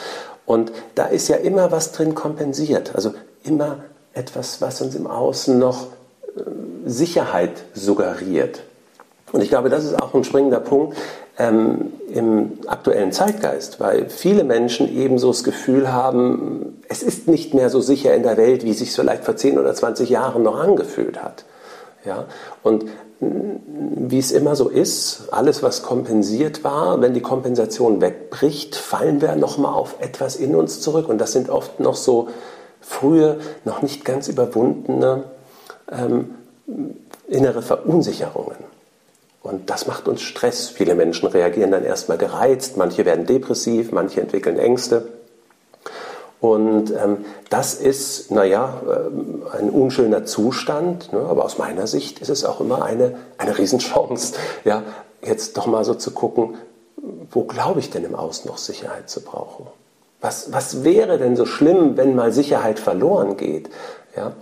Und 0.45 0.73
da 0.95 1.07
ist 1.07 1.29
ja 1.29 1.37
immer 1.37 1.71
was 1.71 1.93
drin 1.93 2.15
kompensiert. 2.15 2.95
Also 2.95 3.15
immer 3.45 3.79
etwas, 4.13 4.61
was 4.61 4.83
uns 4.83 4.95
im 4.95 5.07
Außen 5.07 5.59
noch 5.59 5.87
äh, 6.37 6.41
Sicherheit 6.85 7.63
suggeriert. 7.75 8.63
Und 9.33 9.41
ich 9.41 9.49
glaube, 9.49 9.71
das 9.71 9.85
ist 9.85 10.01
auch 10.01 10.15
ein 10.15 10.25
springender 10.25 10.61
Punkt 10.61 10.97
ähm, 11.39 11.93
im 12.13 12.59
aktuellen 12.67 13.13
Zeitgeist, 13.13 13.81
weil 13.81 14.11
viele 14.11 14.45
Menschen 14.45 14.95
eben 14.95 15.19
so 15.19 15.29
das 15.29 15.45
Gefühl 15.45 15.93
haben, 15.93 16.83
es 16.89 17.03
ist 17.03 17.29
nicht 17.29 17.55
mehr 17.55 17.71
so 17.71 17.81
sicher 17.81 18.15
in 18.15 18.23
der 18.23 18.37
Welt, 18.37 18.65
wie 18.65 18.73
es 18.73 18.81
sich 18.81 18.93
vielleicht 18.93 19.25
vor 19.25 19.37
10 19.37 19.59
oder 19.59 19.75
20 19.75 20.11
Jahren 20.11 20.43
noch 20.43 20.61
angefühlt 20.61 21.23
hat. 21.23 21.45
Ja? 22.05 22.27
Und 22.63 22.85
wie 23.25 24.19
es 24.19 24.33
immer 24.33 24.57
so 24.57 24.69
ist, 24.69 25.29
alles, 25.31 25.63
was 25.63 25.83
kompensiert 25.83 26.65
war, 26.65 27.01
wenn 27.01 27.15
die 27.15 27.21
Kompensation 27.21 28.01
wegbricht, 28.01 28.75
fallen 28.75 29.21
wir 29.21 29.37
nochmal 29.37 29.75
auf 29.75 29.97
etwas 30.01 30.37
in 30.37 30.57
uns 30.57 30.81
zurück. 30.81 31.09
Und 31.09 31.19
das 31.19 31.33
sind 31.33 31.49
oft 31.49 31.79
noch 31.79 31.95
so 31.95 32.29
frühe, 32.81 33.39
noch 33.65 33.81
nicht 33.81 34.05
ganz 34.05 34.27
überwundene 34.27 35.25
ähm, 35.91 36.35
innere 37.29 37.63
Verunsicherungen. 37.63 38.57
Und 39.43 39.71
das 39.71 39.87
macht 39.87 40.09
uns 40.09 40.21
Stress. 40.21 40.69
Viele 40.69 40.95
Menschen 40.95 41.29
reagieren 41.29 41.71
dann 41.71 41.85
erstmal 41.85 42.19
gereizt, 42.19 42.77
manche 42.77 43.05
werden 43.05 43.27
depressiv, 43.27 43.93
manche 43.93 44.21
entwickeln 44.21 44.59
Ängste. 44.59 45.07
Und 46.43 46.91
ähm, 46.91 47.19
das 47.51 47.75
ist, 47.75 48.33
naja, 48.33 48.83
äh, 48.85 49.57
ein 49.57 49.71
unschöner 49.71 50.25
Zustand, 50.25 51.13
ne? 51.13 51.21
aber 51.21 51.45
aus 51.45 51.57
meiner 51.57 51.87
Sicht 51.87 52.19
ist 52.19 52.31
es 52.31 52.45
auch 52.45 52.61
immer 52.61 52.83
eine, 52.83 53.15
eine 53.39 53.57
Riesenchance, 53.57 54.35
ja, 54.65 54.83
jetzt 55.23 55.57
doch 55.57 55.67
mal 55.67 55.85
so 55.85 55.95
zu 55.95 56.11
gucken, 56.11 56.57
wo 57.31 57.45
glaube 57.45 57.79
ich 57.79 57.91
denn 57.91 58.03
im 58.03 58.17
Außen 58.17 58.51
noch 58.51 58.59
Sicherheit 58.59 59.09
zu 59.09 59.21
brauchen? 59.21 59.69
Was, 60.21 60.53
was 60.53 60.83
wäre 60.83 61.17
denn 61.17 61.37
so 61.37 61.47
schlimm, 61.47 61.97
wenn 61.97 62.17
mal 62.17 62.33
Sicherheit 62.33 62.81
verloren 62.81 63.37
geht? 63.37 63.71
Ja? 64.17 64.33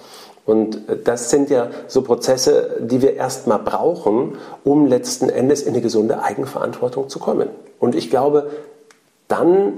Und 0.47 0.89
äh, 0.89 0.97
das 1.05 1.29
sind 1.29 1.51
ja 1.51 1.69
so 1.87 2.01
Prozesse, 2.01 2.79
die 2.81 3.03
wir 3.03 3.13
erstmal 3.13 3.59
brauchen, 3.59 4.39
um 4.65 4.87
letzten 4.87 5.29
Endes 5.29 5.61
in 5.61 5.75
eine 5.75 5.83
gesunde 5.83 6.23
Eigenverantwortung 6.23 7.11
zu 7.11 7.19
kommen. 7.19 7.51
Und 7.79 7.95
ich 7.95 8.09
glaube, 8.09 8.51
dann 9.29 9.75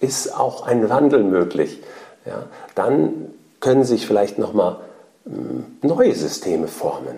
ist 0.00 0.38
auch 0.38 0.66
ein 0.66 0.88
Wandel 0.88 1.24
möglich. 1.24 1.80
Ja, 2.24 2.44
dann 2.74 3.32
können 3.60 3.84
sich 3.84 4.06
vielleicht 4.06 4.38
nochmal 4.38 4.76
hm, 5.24 5.64
neue 5.82 6.14
Systeme 6.14 6.68
formen, 6.68 7.16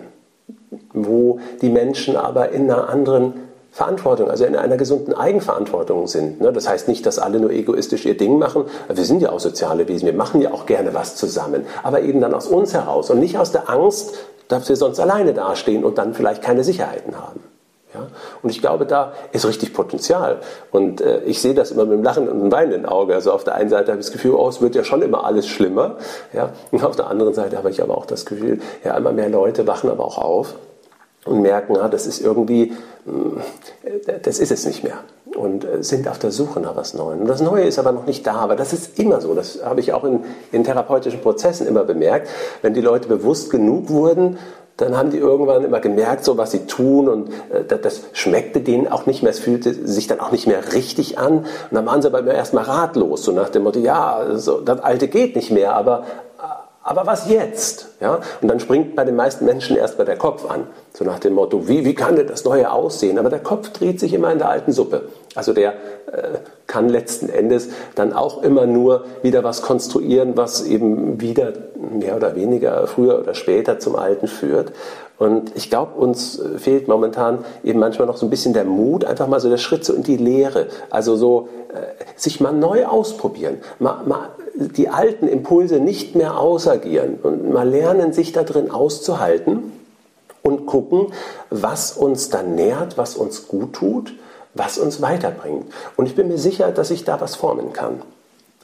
wo 0.93 1.39
die 1.61 1.69
Menschen 1.69 2.15
aber 2.15 2.49
in 2.49 2.69
einer 2.69 2.89
anderen 2.89 3.33
Verantwortung, 3.71 4.29
also 4.29 4.45
in 4.45 4.55
einer 4.55 4.77
gesunden 4.77 5.13
Eigenverantwortung 5.13 6.07
sind. 6.07 6.41
Ne? 6.41 6.51
Das 6.51 6.67
heißt 6.67 6.87
nicht, 6.87 7.05
dass 7.05 7.19
alle 7.19 7.39
nur 7.39 7.51
egoistisch 7.51 8.05
ihr 8.05 8.17
Ding 8.17 8.39
machen. 8.39 8.65
Wir 8.91 9.05
sind 9.05 9.21
ja 9.21 9.31
auch 9.31 9.39
soziale 9.39 9.87
Wesen, 9.87 10.07
wir 10.07 10.13
machen 10.13 10.41
ja 10.41 10.51
auch 10.51 10.65
gerne 10.65 10.93
was 10.93 11.15
zusammen, 11.15 11.65
aber 11.83 12.01
eben 12.01 12.19
dann 12.19 12.33
aus 12.33 12.47
uns 12.47 12.73
heraus 12.73 13.09
und 13.09 13.19
nicht 13.19 13.37
aus 13.37 13.51
der 13.51 13.69
Angst, 13.69 14.15
dass 14.47 14.67
wir 14.67 14.75
sonst 14.75 14.99
alleine 14.99 15.33
dastehen 15.33 15.83
und 15.83 15.97
dann 15.97 16.13
vielleicht 16.13 16.41
keine 16.41 16.63
Sicherheiten 16.63 17.15
haben. 17.17 17.41
Ja? 17.93 18.07
Und 18.41 18.49
ich 18.49 18.61
glaube, 18.61 18.85
da 18.85 19.13
ist 19.31 19.45
richtig 19.45 19.73
Potenzial. 19.73 20.39
Und 20.71 21.01
äh, 21.01 21.21
ich 21.23 21.41
sehe 21.41 21.53
das 21.53 21.71
immer 21.71 21.85
mit 21.85 21.93
einem 21.93 22.03
Lachen 22.03 22.29
und 22.29 22.39
einem 22.39 22.51
weinenden 22.51 22.85
Auge. 22.85 23.15
Also 23.15 23.31
auf 23.31 23.43
der 23.43 23.55
einen 23.55 23.69
Seite 23.69 23.91
habe 23.91 23.99
ich 23.99 24.05
das 24.05 24.13
Gefühl, 24.13 24.33
oh, 24.33 24.47
es 24.47 24.61
wird 24.61 24.75
ja 24.75 24.83
schon 24.83 25.01
immer 25.01 25.23
alles 25.25 25.47
schlimmer. 25.47 25.97
Ja? 26.33 26.51
Und 26.71 26.83
auf 26.83 26.95
der 26.95 27.07
anderen 27.07 27.33
Seite 27.33 27.57
habe 27.57 27.69
ich 27.69 27.81
aber 27.81 27.97
auch 27.97 28.05
das 28.05 28.25
Gefühl, 28.25 28.61
ja, 28.83 28.95
immer 28.95 29.11
mehr 29.11 29.29
Leute 29.29 29.65
wachen 29.67 29.89
aber 29.89 30.05
auch 30.05 30.17
auf 30.17 30.55
und 31.25 31.41
merken, 31.41 31.75
ja, 31.75 31.87
das 31.87 32.07
ist 32.07 32.21
irgendwie, 32.21 32.73
hm, 33.05 33.41
das 34.23 34.39
ist 34.39 34.51
es 34.51 34.65
nicht 34.65 34.83
mehr. 34.83 34.99
und 35.35 35.63
äh, 35.63 35.83
sind 35.83 36.07
auf 36.07 36.19
der 36.19 36.31
Suche 36.31 36.59
nach 36.59 36.75
was 36.75 36.93
Neuem. 36.93 37.21
Und 37.21 37.27
das 37.27 37.41
Neue 37.41 37.63
ist 37.63 37.79
aber 37.79 37.91
noch 37.91 38.05
nicht 38.05 38.25
da, 38.25 38.35
aber 38.35 38.55
das 38.55 38.73
ist 38.73 38.99
immer 38.99 39.21
so. 39.21 39.33
Das 39.35 39.63
habe 39.63 39.79
ich 39.79 39.93
auch 39.93 40.03
in, 40.03 40.23
in 40.51 40.63
therapeutischen 40.63 41.21
Prozessen 41.21 41.67
immer 41.67 41.83
bemerkt. 41.83 42.29
Wenn 42.61 42.73
die 42.73 42.81
Leute 42.81 43.07
bewusst 43.07 43.49
genug 43.49 43.89
wurden, 43.89 44.37
dann 44.81 44.97
haben 44.97 45.11
die 45.11 45.17
irgendwann 45.17 45.63
immer 45.63 45.79
gemerkt, 45.79 46.23
so 46.23 46.37
was 46.37 46.51
sie 46.51 46.65
tun 46.65 47.09
und 47.09 47.29
äh, 47.51 47.77
das 47.81 48.01
schmeckte 48.13 48.61
denen 48.61 48.87
auch 48.87 49.05
nicht 49.05 49.23
mehr, 49.23 49.31
es 49.31 49.39
fühlte 49.39 49.73
sich 49.73 50.07
dann 50.07 50.19
auch 50.19 50.31
nicht 50.31 50.47
mehr 50.47 50.73
richtig 50.73 51.17
an. 51.17 51.39
Und 51.39 51.47
dann 51.71 51.85
waren 51.85 52.01
sie 52.01 52.07
aber 52.07 52.19
immer 52.19 52.33
erstmal 52.33 52.63
ratlos, 52.63 53.23
so 53.23 53.31
nach 53.31 53.49
dem 53.49 53.63
Motto, 53.63 53.79
ja, 53.79 54.25
so, 54.35 54.61
das 54.61 54.79
Alte 54.81 55.07
geht 55.07 55.35
nicht 55.35 55.51
mehr, 55.51 55.75
aber, 55.75 56.03
aber 56.89 57.05
was 57.05 57.29
jetzt? 57.29 57.89
Ja? 58.01 58.19
Und 58.41 58.47
dann 58.47 58.59
springt 58.59 58.95
bei 58.95 59.05
den 59.05 59.15
meisten 59.15 59.45
Menschen 59.45 59.77
erstmal 59.77 60.05
der 60.05 60.17
Kopf 60.17 60.49
an, 60.49 60.65
so 60.91 61.05
nach 61.05 61.19
dem 61.19 61.33
Motto, 61.33 61.67
wie, 61.67 61.85
wie 61.85 61.93
kann 61.93 62.15
denn 62.15 62.25
das 62.25 62.45
Neue 62.45 62.71
aussehen? 62.71 63.19
Aber 63.19 63.29
der 63.29 63.41
Kopf 63.41 63.69
dreht 63.69 63.99
sich 63.99 64.11
immer 64.11 64.31
in 64.31 64.39
der 64.39 64.49
alten 64.49 64.71
Suppe. 64.71 65.03
Also 65.35 65.53
der 65.53 65.73
äh, 66.11 66.39
kann 66.65 66.89
letzten 66.89 67.29
Endes 67.29 67.69
dann 67.93 68.11
auch 68.11 68.41
immer 68.41 68.65
nur 68.65 69.05
wieder 69.21 69.43
was 69.43 69.61
konstruieren, 69.61 70.35
was 70.35 70.65
eben 70.65 71.21
wieder 71.21 71.53
mehr 71.75 72.15
oder 72.15 72.35
weniger 72.35 72.87
früher 72.87 73.19
oder 73.19 73.35
später 73.35 73.77
zum 73.77 73.95
Alten 73.95 74.27
führt. 74.27 74.71
Und 75.19 75.55
ich 75.55 75.69
glaube, 75.69 75.99
uns 75.99 76.41
fehlt 76.57 76.87
momentan 76.87 77.45
eben 77.63 77.77
manchmal 77.77 78.07
noch 78.07 78.17
so 78.17 78.25
ein 78.25 78.31
bisschen 78.31 78.53
der 78.53 78.63
Mut, 78.63 79.05
einfach 79.05 79.27
mal 79.27 79.39
so 79.39 79.49
der 79.49 79.57
Schritt 79.57 79.85
so 79.85 79.93
in 79.93 80.01
die 80.01 80.17
Lehre. 80.17 80.69
Also 80.89 81.17
so 81.17 81.49
äh, 81.71 81.81
sich 82.15 82.39
mal 82.39 82.53
neu 82.53 82.85
ausprobieren, 82.85 83.57
mal, 83.77 84.01
mal 84.05 84.29
die 84.59 84.89
alten 84.89 85.27
Impulse 85.27 85.79
nicht 85.79 86.15
mehr 86.15 86.37
ausagieren 86.37 87.15
und 87.21 87.51
mal 87.51 87.67
lernen, 87.67 88.13
sich 88.13 88.31
da 88.31 88.43
drin 88.43 88.71
auszuhalten 88.71 89.71
und 90.41 90.65
gucken, 90.65 91.07
was 91.49 91.93
uns 91.93 92.29
dann 92.29 92.55
nährt, 92.55 92.97
was 92.97 93.15
uns 93.15 93.47
gut 93.47 93.73
tut 93.73 94.13
was 94.53 94.77
uns 94.77 95.01
weiterbringt. 95.01 95.71
Und 95.95 96.05
ich 96.05 96.15
bin 96.15 96.27
mir 96.27 96.37
sicher, 96.37 96.71
dass 96.71 96.91
ich 96.91 97.03
da 97.03 97.19
was 97.21 97.35
formen 97.35 97.73
kann. 97.73 98.01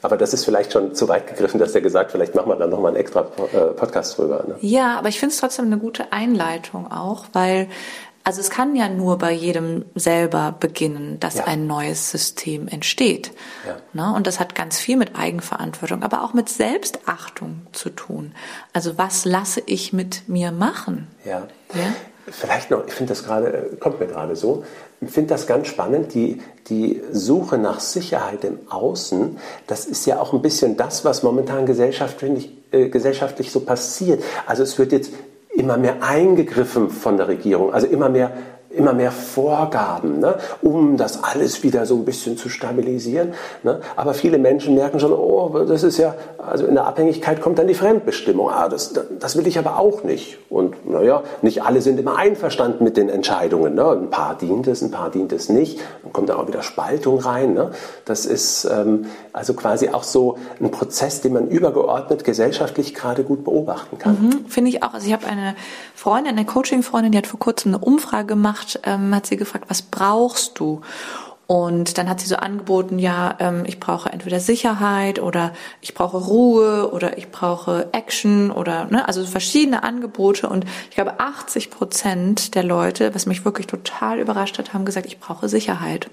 Aber 0.02 0.16
das 0.16 0.34
ist 0.34 0.44
vielleicht 0.44 0.72
schon 0.72 0.94
zu 0.94 1.08
weit 1.08 1.26
gegriffen, 1.26 1.58
dass 1.58 1.74
er 1.74 1.80
gesagt, 1.80 2.12
vielleicht 2.12 2.34
machen 2.34 2.48
wir 2.48 2.56
dann 2.56 2.70
nochmal 2.70 2.88
einen 2.88 3.00
extra 3.00 3.26
äh, 3.52 3.72
Podcast 3.74 4.18
drüber. 4.18 4.44
Ne? 4.46 4.56
Ja, 4.60 4.98
aber 4.98 5.08
ich 5.08 5.18
finde 5.18 5.32
es 5.32 5.40
trotzdem 5.40 5.66
eine 5.66 5.78
gute 5.78 6.12
Einleitung 6.12 6.90
auch, 6.92 7.24
weil 7.32 7.68
also 8.26 8.40
es 8.40 8.50
kann 8.50 8.74
ja 8.74 8.88
nur 8.88 9.18
bei 9.18 9.30
jedem 9.30 9.84
selber 9.94 10.52
beginnen, 10.58 11.20
dass 11.20 11.36
ja. 11.36 11.44
ein 11.44 11.68
neues 11.68 12.10
System 12.10 12.66
entsteht. 12.66 13.30
Ja. 13.64 13.76
Ne? 13.92 14.16
Und 14.16 14.26
das 14.26 14.40
hat 14.40 14.56
ganz 14.56 14.80
viel 14.80 14.96
mit 14.96 15.16
Eigenverantwortung, 15.16 16.02
aber 16.02 16.24
auch 16.24 16.34
mit 16.34 16.48
Selbstachtung 16.48 17.68
zu 17.70 17.88
tun. 17.88 18.32
Also 18.72 18.98
was 18.98 19.26
lasse 19.26 19.62
ich 19.64 19.92
mit 19.92 20.28
mir 20.28 20.50
machen? 20.50 21.06
Ja. 21.24 21.46
ja? 21.72 21.94
Vielleicht 22.28 22.72
noch, 22.72 22.84
ich 22.88 22.94
finde 22.94 23.12
das 23.12 23.22
gerade, 23.22 23.46
äh, 23.46 23.76
kommt 23.76 24.00
mir 24.00 24.08
gerade 24.08 24.34
so, 24.34 24.64
ich 25.00 25.10
finde 25.10 25.28
das 25.28 25.46
ganz 25.46 25.68
spannend, 25.68 26.12
die, 26.12 26.42
die 26.66 27.00
Suche 27.12 27.58
nach 27.58 27.78
Sicherheit 27.78 28.42
im 28.42 28.58
Außen, 28.68 29.38
das 29.68 29.84
ist 29.84 30.04
ja 30.04 30.18
auch 30.18 30.32
ein 30.32 30.42
bisschen 30.42 30.76
das, 30.76 31.04
was 31.04 31.22
momentan 31.22 31.64
gesellschaftlich, 31.64 32.50
äh, 32.72 32.88
gesellschaftlich 32.88 33.52
so 33.52 33.60
passiert. 33.60 34.24
Also 34.46 34.64
es 34.64 34.76
wird 34.80 34.90
jetzt 34.90 35.12
immer 35.56 35.76
mehr 35.76 36.02
eingegriffen 36.02 36.90
von 36.90 37.16
der 37.16 37.28
Regierung, 37.28 37.72
also 37.72 37.86
immer 37.86 38.08
mehr 38.08 38.32
immer 38.76 38.92
mehr 38.92 39.10
Vorgaben, 39.10 40.20
ne, 40.20 40.36
um 40.62 40.96
das 40.96 41.24
alles 41.24 41.62
wieder 41.62 41.86
so 41.86 41.96
ein 41.96 42.04
bisschen 42.04 42.36
zu 42.36 42.48
stabilisieren. 42.48 43.34
Ne. 43.62 43.80
Aber 43.96 44.14
viele 44.14 44.38
Menschen 44.38 44.74
merken 44.74 45.00
schon, 45.00 45.12
oh, 45.12 45.64
das 45.66 45.82
ist 45.82 45.98
ja, 45.98 46.14
also 46.38 46.66
in 46.66 46.74
der 46.74 46.86
Abhängigkeit 46.86 47.40
kommt 47.40 47.58
dann 47.58 47.66
die 47.66 47.74
Fremdbestimmung. 47.74 48.50
Ah, 48.50 48.68
das, 48.68 48.94
das 49.18 49.36
will 49.36 49.46
ich 49.46 49.58
aber 49.58 49.78
auch 49.78 50.04
nicht. 50.04 50.38
Und 50.50 50.88
naja, 50.88 51.22
nicht 51.42 51.62
alle 51.62 51.80
sind 51.80 51.98
immer 51.98 52.16
einverstanden 52.16 52.84
mit 52.84 52.96
den 52.96 53.08
Entscheidungen. 53.08 53.74
Ne. 53.74 53.90
Ein 53.90 54.10
paar 54.10 54.36
dient 54.36 54.66
es, 54.66 54.82
ein 54.82 54.90
paar 54.90 55.10
dient 55.10 55.32
es 55.32 55.48
nicht. 55.48 55.80
Dann 56.02 56.12
kommt 56.12 56.28
da 56.28 56.36
auch 56.36 56.46
wieder 56.46 56.62
Spaltung 56.62 57.18
rein. 57.18 57.54
Ne. 57.54 57.70
Das 58.04 58.26
ist 58.26 58.64
ähm, 58.64 59.06
also 59.32 59.54
quasi 59.54 59.88
auch 59.90 60.02
so 60.02 60.38
ein 60.60 60.70
Prozess, 60.70 61.20
den 61.20 61.32
man 61.32 61.48
übergeordnet 61.48 62.24
gesellschaftlich 62.24 62.94
gerade 62.94 63.24
gut 63.24 63.44
beobachten 63.44 63.98
kann. 63.98 64.18
Mhm, 64.20 64.46
Finde 64.48 64.70
ich 64.70 64.82
auch. 64.82 64.94
Also 64.94 65.06
ich 65.06 65.12
habe 65.12 65.26
eine 65.26 65.54
Freundin, 65.94 66.32
eine 66.32 66.44
Coaching-Freundin, 66.44 67.12
die 67.12 67.18
hat 67.18 67.26
vor 67.26 67.40
kurzem 67.40 67.74
eine 67.74 67.84
Umfrage 67.84 68.26
gemacht, 68.26 68.65
ähm, 68.84 69.14
hat 69.14 69.26
sie 69.26 69.36
gefragt, 69.36 69.66
was 69.68 69.82
brauchst 69.82 70.58
du? 70.58 70.80
Und 71.46 71.96
dann 71.96 72.08
hat 72.08 72.20
sie 72.20 72.26
so 72.26 72.36
angeboten, 72.36 72.98
ja, 72.98 73.36
ähm, 73.38 73.62
ich 73.66 73.78
brauche 73.78 74.10
entweder 74.10 74.40
Sicherheit 74.40 75.20
oder 75.20 75.52
ich 75.80 75.94
brauche 75.94 76.16
Ruhe 76.16 76.90
oder 76.92 77.18
ich 77.18 77.30
brauche 77.30 77.88
Action 77.92 78.50
oder, 78.50 78.86
ne, 78.86 79.06
also 79.06 79.24
verschiedene 79.24 79.84
Angebote. 79.84 80.48
Und 80.48 80.64
ich 80.90 80.96
glaube, 80.96 81.20
80 81.20 81.70
Prozent 81.70 82.54
der 82.56 82.64
Leute, 82.64 83.14
was 83.14 83.26
mich 83.26 83.44
wirklich 83.44 83.68
total 83.68 84.18
überrascht 84.18 84.58
hat, 84.58 84.74
haben 84.74 84.84
gesagt, 84.84 85.06
ich 85.06 85.20
brauche 85.20 85.48
Sicherheit. 85.48 86.10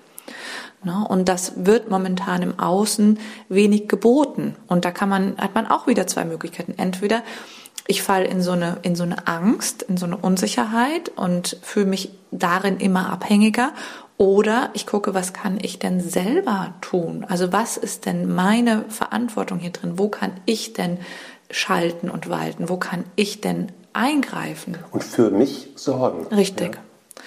Ne? 0.83 1.05
Und 1.07 1.29
das 1.29 1.53
wird 1.65 1.89
momentan 1.89 2.43
im 2.43 2.59
Außen 2.59 3.17
wenig 3.49 3.87
geboten. 3.87 4.55
Und 4.67 4.85
da 4.85 4.91
kann 4.91 5.09
man, 5.09 5.37
hat 5.37 5.55
man 5.55 5.67
auch 5.67 5.87
wieder 5.87 6.05
zwei 6.07 6.25
Möglichkeiten. 6.25 6.75
Entweder 6.77 7.23
ich 7.87 8.01
falle 8.01 8.25
in 8.25 8.41
so 8.41 8.51
eine 8.51 8.77
in 8.81 8.95
so 8.95 9.03
eine 9.03 9.27
Angst, 9.27 9.83
in 9.83 9.97
so 9.97 10.05
eine 10.05 10.17
Unsicherheit 10.17 11.09
und 11.09 11.57
fühle 11.61 11.85
mich 11.85 12.11
darin 12.31 12.77
immer 12.77 13.09
abhängiger 13.09 13.73
oder 14.17 14.69
ich 14.73 14.85
gucke, 14.85 15.13
was 15.13 15.33
kann 15.33 15.57
ich 15.61 15.79
denn 15.79 15.99
selber 15.99 16.75
tun? 16.81 17.25
Also 17.27 17.51
was 17.51 17.77
ist 17.77 18.05
denn 18.05 18.33
meine 18.33 18.85
Verantwortung 18.89 19.59
hier 19.59 19.71
drin? 19.71 19.97
Wo 19.97 20.07
kann 20.07 20.31
ich 20.45 20.73
denn 20.73 20.99
schalten 21.49 22.09
und 22.09 22.29
walten? 22.29 22.69
Wo 22.69 22.77
kann 22.77 23.03
ich 23.15 23.41
denn 23.41 23.71
eingreifen? 23.91 24.77
Und 24.91 25.03
für 25.03 25.29
mich 25.29 25.69
sorgen. 25.75 26.27
Richtig. 26.33 26.75
Ja. 26.75 26.81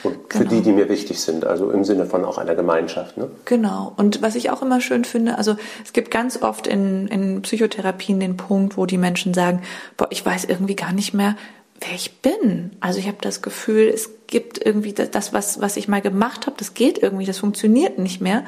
Und 0.07 0.31
genau. 0.31 0.45
für 0.45 0.49
die, 0.49 0.63
die 0.63 0.73
mir 0.73 0.89
wichtig 0.89 1.21
sind, 1.21 1.45
also 1.45 1.71
im 1.71 1.85
Sinne 1.85 2.07
von 2.07 2.25
auch 2.25 2.39
einer 2.39 2.55
Gemeinschaft. 2.55 3.17
Ne? 3.17 3.31
Genau. 3.45 3.93
Und 3.97 4.23
was 4.23 4.35
ich 4.35 4.51
auch 4.51 4.63
immer 4.63 4.81
schön 4.81 5.05
finde, 5.05 5.39
also 5.39 5.57
es 5.85 5.93
gibt 5.93 6.11
ganz 6.11 6.43
oft 6.43 6.67
in, 6.67 7.09
in 7.09 7.43
Psychotherapien 7.43 8.21
den 8.21 8.37
Punkt, 8.37 8.77
wo 8.77 8.87
die 8.87 8.99
Menschen 8.99 9.35
sagen, 9.35 9.63
boah, 9.97 10.09
ich 10.11 10.25
weiß 10.25 10.45
irgendwie 10.45 10.77
gar 10.77 10.93
nicht 10.93 11.15
mehr, 11.15 11.37
wer 11.81 11.95
ich 11.95 12.21
bin. 12.21 12.71
Also 12.81 12.99
ich 12.99 13.07
habe 13.07 13.19
das 13.21 13.43
Gefühl, 13.43 13.91
es 13.93 14.11
gibt 14.27 14.65
irgendwie 14.65 14.93
das, 14.93 15.33
was, 15.33 15.61
was 15.61 15.77
ich 15.77 15.89
mal 15.89 16.01
gemacht 16.01 16.47
habe, 16.47 16.57
das 16.59 16.75
geht 16.75 16.99
irgendwie, 16.99 17.27
das 17.27 17.39
funktioniert 17.39 17.99
nicht 17.99 18.21
mehr 18.21 18.45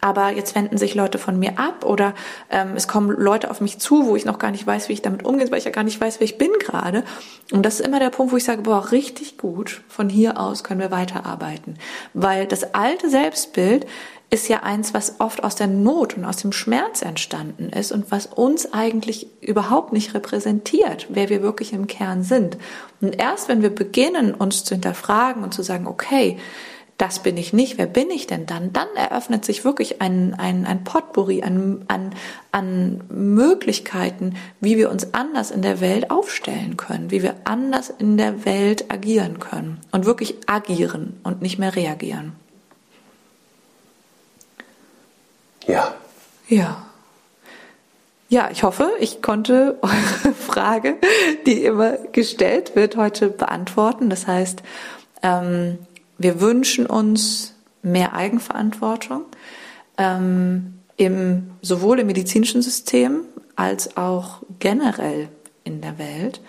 aber 0.00 0.30
jetzt 0.30 0.54
wenden 0.54 0.78
sich 0.78 0.94
Leute 0.94 1.18
von 1.18 1.38
mir 1.38 1.58
ab 1.58 1.84
oder 1.84 2.14
ähm, 2.50 2.72
es 2.76 2.88
kommen 2.88 3.10
Leute 3.10 3.50
auf 3.50 3.60
mich 3.60 3.78
zu, 3.78 4.06
wo 4.06 4.16
ich 4.16 4.24
noch 4.24 4.38
gar 4.38 4.50
nicht 4.50 4.66
weiß, 4.66 4.88
wie 4.88 4.92
ich 4.92 5.02
damit 5.02 5.24
umgehe, 5.24 5.50
weil 5.50 5.58
ich 5.58 5.64
ja 5.64 5.70
gar 5.70 5.84
nicht 5.84 6.00
weiß, 6.00 6.20
wer 6.20 6.24
ich 6.24 6.38
bin 6.38 6.50
gerade. 6.60 7.04
Und 7.52 7.64
das 7.64 7.80
ist 7.80 7.86
immer 7.86 7.98
der 7.98 8.10
Punkt, 8.10 8.32
wo 8.32 8.36
ich 8.36 8.44
sage, 8.44 8.62
boah, 8.62 8.92
richtig 8.92 9.38
gut, 9.38 9.82
von 9.88 10.08
hier 10.08 10.38
aus 10.38 10.62
können 10.64 10.80
wir 10.80 10.90
weiterarbeiten. 10.90 11.78
Weil 12.14 12.46
das 12.46 12.74
alte 12.74 13.10
Selbstbild 13.10 13.86
ist 14.30 14.48
ja 14.48 14.62
eins, 14.62 14.92
was 14.92 15.20
oft 15.20 15.42
aus 15.42 15.54
der 15.54 15.68
Not 15.68 16.16
und 16.16 16.26
aus 16.26 16.36
dem 16.36 16.52
Schmerz 16.52 17.00
entstanden 17.00 17.70
ist 17.70 17.92
und 17.92 18.10
was 18.10 18.26
uns 18.26 18.72
eigentlich 18.74 19.28
überhaupt 19.40 19.94
nicht 19.94 20.14
repräsentiert, 20.14 21.06
wer 21.08 21.30
wir 21.30 21.42
wirklich 21.42 21.72
im 21.72 21.86
Kern 21.86 22.22
sind. 22.22 22.58
Und 23.00 23.18
erst 23.18 23.48
wenn 23.48 23.62
wir 23.62 23.74
beginnen, 23.74 24.34
uns 24.34 24.64
zu 24.64 24.74
hinterfragen 24.74 25.42
und 25.42 25.54
zu 25.54 25.62
sagen, 25.62 25.86
okay, 25.86 26.38
das 26.98 27.20
bin 27.20 27.36
ich 27.36 27.52
nicht, 27.52 27.78
wer 27.78 27.86
bin 27.86 28.10
ich 28.10 28.26
denn 28.26 28.44
dann? 28.44 28.72
Dann 28.72 28.88
eröffnet 28.96 29.44
sich 29.44 29.64
wirklich 29.64 30.02
ein, 30.02 30.34
ein, 30.34 30.66
ein 30.66 30.82
Potpourri 30.82 31.44
an, 31.44 31.84
an, 31.86 32.10
an 32.50 33.04
Möglichkeiten, 33.08 34.34
wie 34.60 34.76
wir 34.76 34.90
uns 34.90 35.14
anders 35.14 35.52
in 35.52 35.62
der 35.62 35.80
Welt 35.80 36.10
aufstellen 36.10 36.76
können, 36.76 37.12
wie 37.12 37.22
wir 37.22 37.36
anders 37.44 37.88
in 37.88 38.16
der 38.16 38.44
Welt 38.44 38.90
agieren 38.90 39.38
können 39.38 39.80
und 39.92 40.06
wirklich 40.06 40.34
agieren 40.46 41.20
und 41.22 41.40
nicht 41.40 41.60
mehr 41.60 41.76
reagieren. 41.76 42.32
Ja. 45.66 45.94
Ja. 46.48 46.84
Ja, 48.30 48.50
ich 48.50 48.64
hoffe, 48.64 48.90
ich 48.98 49.22
konnte 49.22 49.78
eure 49.82 50.34
Frage, 50.34 50.96
die 51.46 51.64
immer 51.64 51.92
gestellt 52.10 52.74
wird, 52.74 52.96
heute 52.96 53.28
beantworten. 53.28 54.10
Das 54.10 54.26
heißt, 54.26 54.64
ähm, 55.22 55.78
wir 56.18 56.40
wünschen 56.40 56.86
uns 56.86 57.54
mehr 57.82 58.12
Eigenverantwortung, 58.14 59.22
ähm, 59.96 60.74
im, 60.96 61.50
sowohl 61.62 62.00
im 62.00 62.08
medizinischen 62.08 62.60
System 62.60 63.24
als 63.56 63.96
auch 63.96 64.42
generell 64.58 65.28
in 65.64 65.80
der 65.80 65.98
Welt 65.98 66.40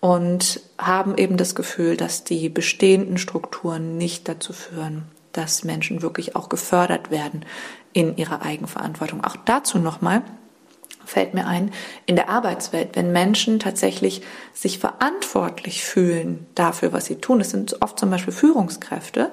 und 0.00 0.60
haben 0.78 1.16
eben 1.16 1.36
das 1.36 1.54
Gefühl, 1.54 1.96
dass 1.96 2.24
die 2.24 2.48
bestehenden 2.48 3.18
Strukturen 3.18 3.96
nicht 3.96 4.28
dazu 4.28 4.52
führen, 4.52 5.04
dass 5.32 5.64
Menschen 5.64 6.02
wirklich 6.02 6.36
auch 6.36 6.48
gefördert 6.48 7.10
werden 7.10 7.44
in 7.92 8.16
ihrer 8.16 8.42
Eigenverantwortung. 8.42 9.24
Auch 9.24 9.36
dazu 9.44 9.78
nochmal 9.78 10.22
fällt 11.06 11.34
mir 11.34 11.46
ein, 11.46 11.72
in 12.06 12.16
der 12.16 12.28
Arbeitswelt, 12.28 12.90
wenn 12.94 13.12
Menschen 13.12 13.60
tatsächlich 13.60 14.22
sich 14.52 14.78
verantwortlich 14.78 15.84
fühlen 15.84 16.46
dafür, 16.54 16.92
was 16.92 17.06
sie 17.06 17.16
tun, 17.16 17.38
das 17.38 17.50
sind 17.50 17.82
oft 17.82 17.98
zum 17.98 18.10
Beispiel 18.10 18.32
Führungskräfte, 18.32 19.30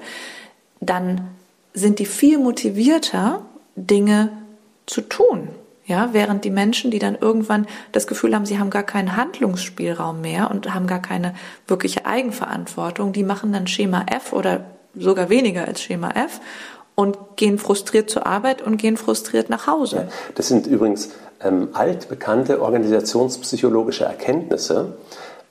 dann 0.79 1.29
sind 1.73 1.99
die 1.99 2.05
viel 2.05 2.37
motivierter, 2.37 3.41
Dinge 3.75 4.31
zu 4.85 5.01
tun. 5.01 5.49
Ja, 5.85 6.09
während 6.13 6.45
die 6.45 6.51
Menschen, 6.51 6.91
die 6.91 6.99
dann 6.99 7.15
irgendwann 7.15 7.67
das 7.91 8.07
Gefühl 8.07 8.35
haben, 8.35 8.45
sie 8.45 8.59
haben 8.59 8.69
gar 8.69 8.83
keinen 8.83 9.15
Handlungsspielraum 9.17 10.21
mehr 10.21 10.51
und 10.51 10.73
haben 10.73 10.87
gar 10.87 11.01
keine 11.01 11.33
wirkliche 11.67 12.05
Eigenverantwortung, 12.05 13.13
die 13.13 13.23
machen 13.23 13.51
dann 13.51 13.67
Schema 13.67 14.05
F 14.09 14.31
oder 14.31 14.65
sogar 14.95 15.29
weniger 15.29 15.65
als 15.65 15.81
Schema 15.81 16.11
F 16.11 16.39
und 16.95 17.17
gehen 17.35 17.57
frustriert 17.57 18.09
zur 18.09 18.25
Arbeit 18.25 18.61
und 18.61 18.77
gehen 18.77 18.95
frustriert 18.95 19.49
nach 19.49 19.67
Hause. 19.67 20.07
Ja, 20.07 20.31
das 20.35 20.47
sind 20.49 20.67
übrigens 20.67 21.09
ähm, 21.43 21.69
altbekannte 21.73 22.61
organisationspsychologische 22.61 24.05
Erkenntnisse, 24.05 24.93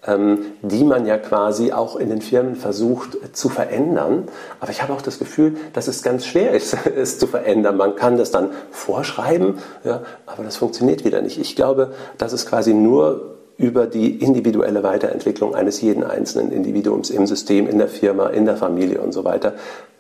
ähm, 0.06 0.46
die 0.62 0.84
man 0.84 1.06
ja 1.06 1.18
quasi 1.18 1.72
auch 1.72 1.96
in 1.96 2.08
den 2.08 2.22
Firmen 2.22 2.56
versucht 2.56 3.16
äh, 3.16 3.32
zu 3.32 3.48
verändern. 3.48 4.28
Aber 4.60 4.70
ich 4.70 4.82
habe 4.82 4.92
auch 4.92 5.02
das 5.02 5.18
Gefühl, 5.18 5.56
dass 5.72 5.88
es 5.88 6.02
ganz 6.02 6.26
schwer 6.26 6.52
ist, 6.52 6.74
es 6.96 7.18
zu 7.18 7.26
verändern. 7.26 7.76
Man 7.76 7.96
kann 7.96 8.16
das 8.16 8.30
dann 8.30 8.50
vorschreiben, 8.70 9.58
ja, 9.84 10.02
aber 10.26 10.44
das 10.44 10.56
funktioniert 10.56 11.04
wieder 11.04 11.20
nicht. 11.20 11.38
Ich 11.38 11.56
glaube, 11.56 11.92
dass 12.18 12.32
es 12.32 12.46
quasi 12.46 12.72
nur 12.72 13.36
über 13.58 13.86
die 13.86 14.22
individuelle 14.22 14.82
Weiterentwicklung 14.82 15.54
eines 15.54 15.82
jeden 15.82 16.02
einzelnen 16.02 16.50
Individuums 16.50 17.10
im 17.10 17.26
System, 17.26 17.68
in 17.68 17.76
der 17.76 17.88
Firma, 17.88 18.28
in 18.28 18.46
der 18.46 18.56
Familie 18.56 19.02
und 19.02 19.12
so 19.12 19.24
weiter 19.24 19.52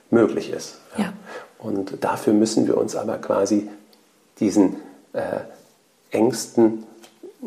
möglich 0.08 0.50
ist. 0.50 0.78
Ja. 0.96 1.12
Und 1.58 2.02
dafür 2.02 2.32
müssen 2.32 2.66
wir 2.66 2.78
uns 2.78 2.96
aber 2.96 3.18
quasi 3.18 3.68
diesen 4.38 4.76
äh, 5.12 5.40
Ängsten 6.10 6.84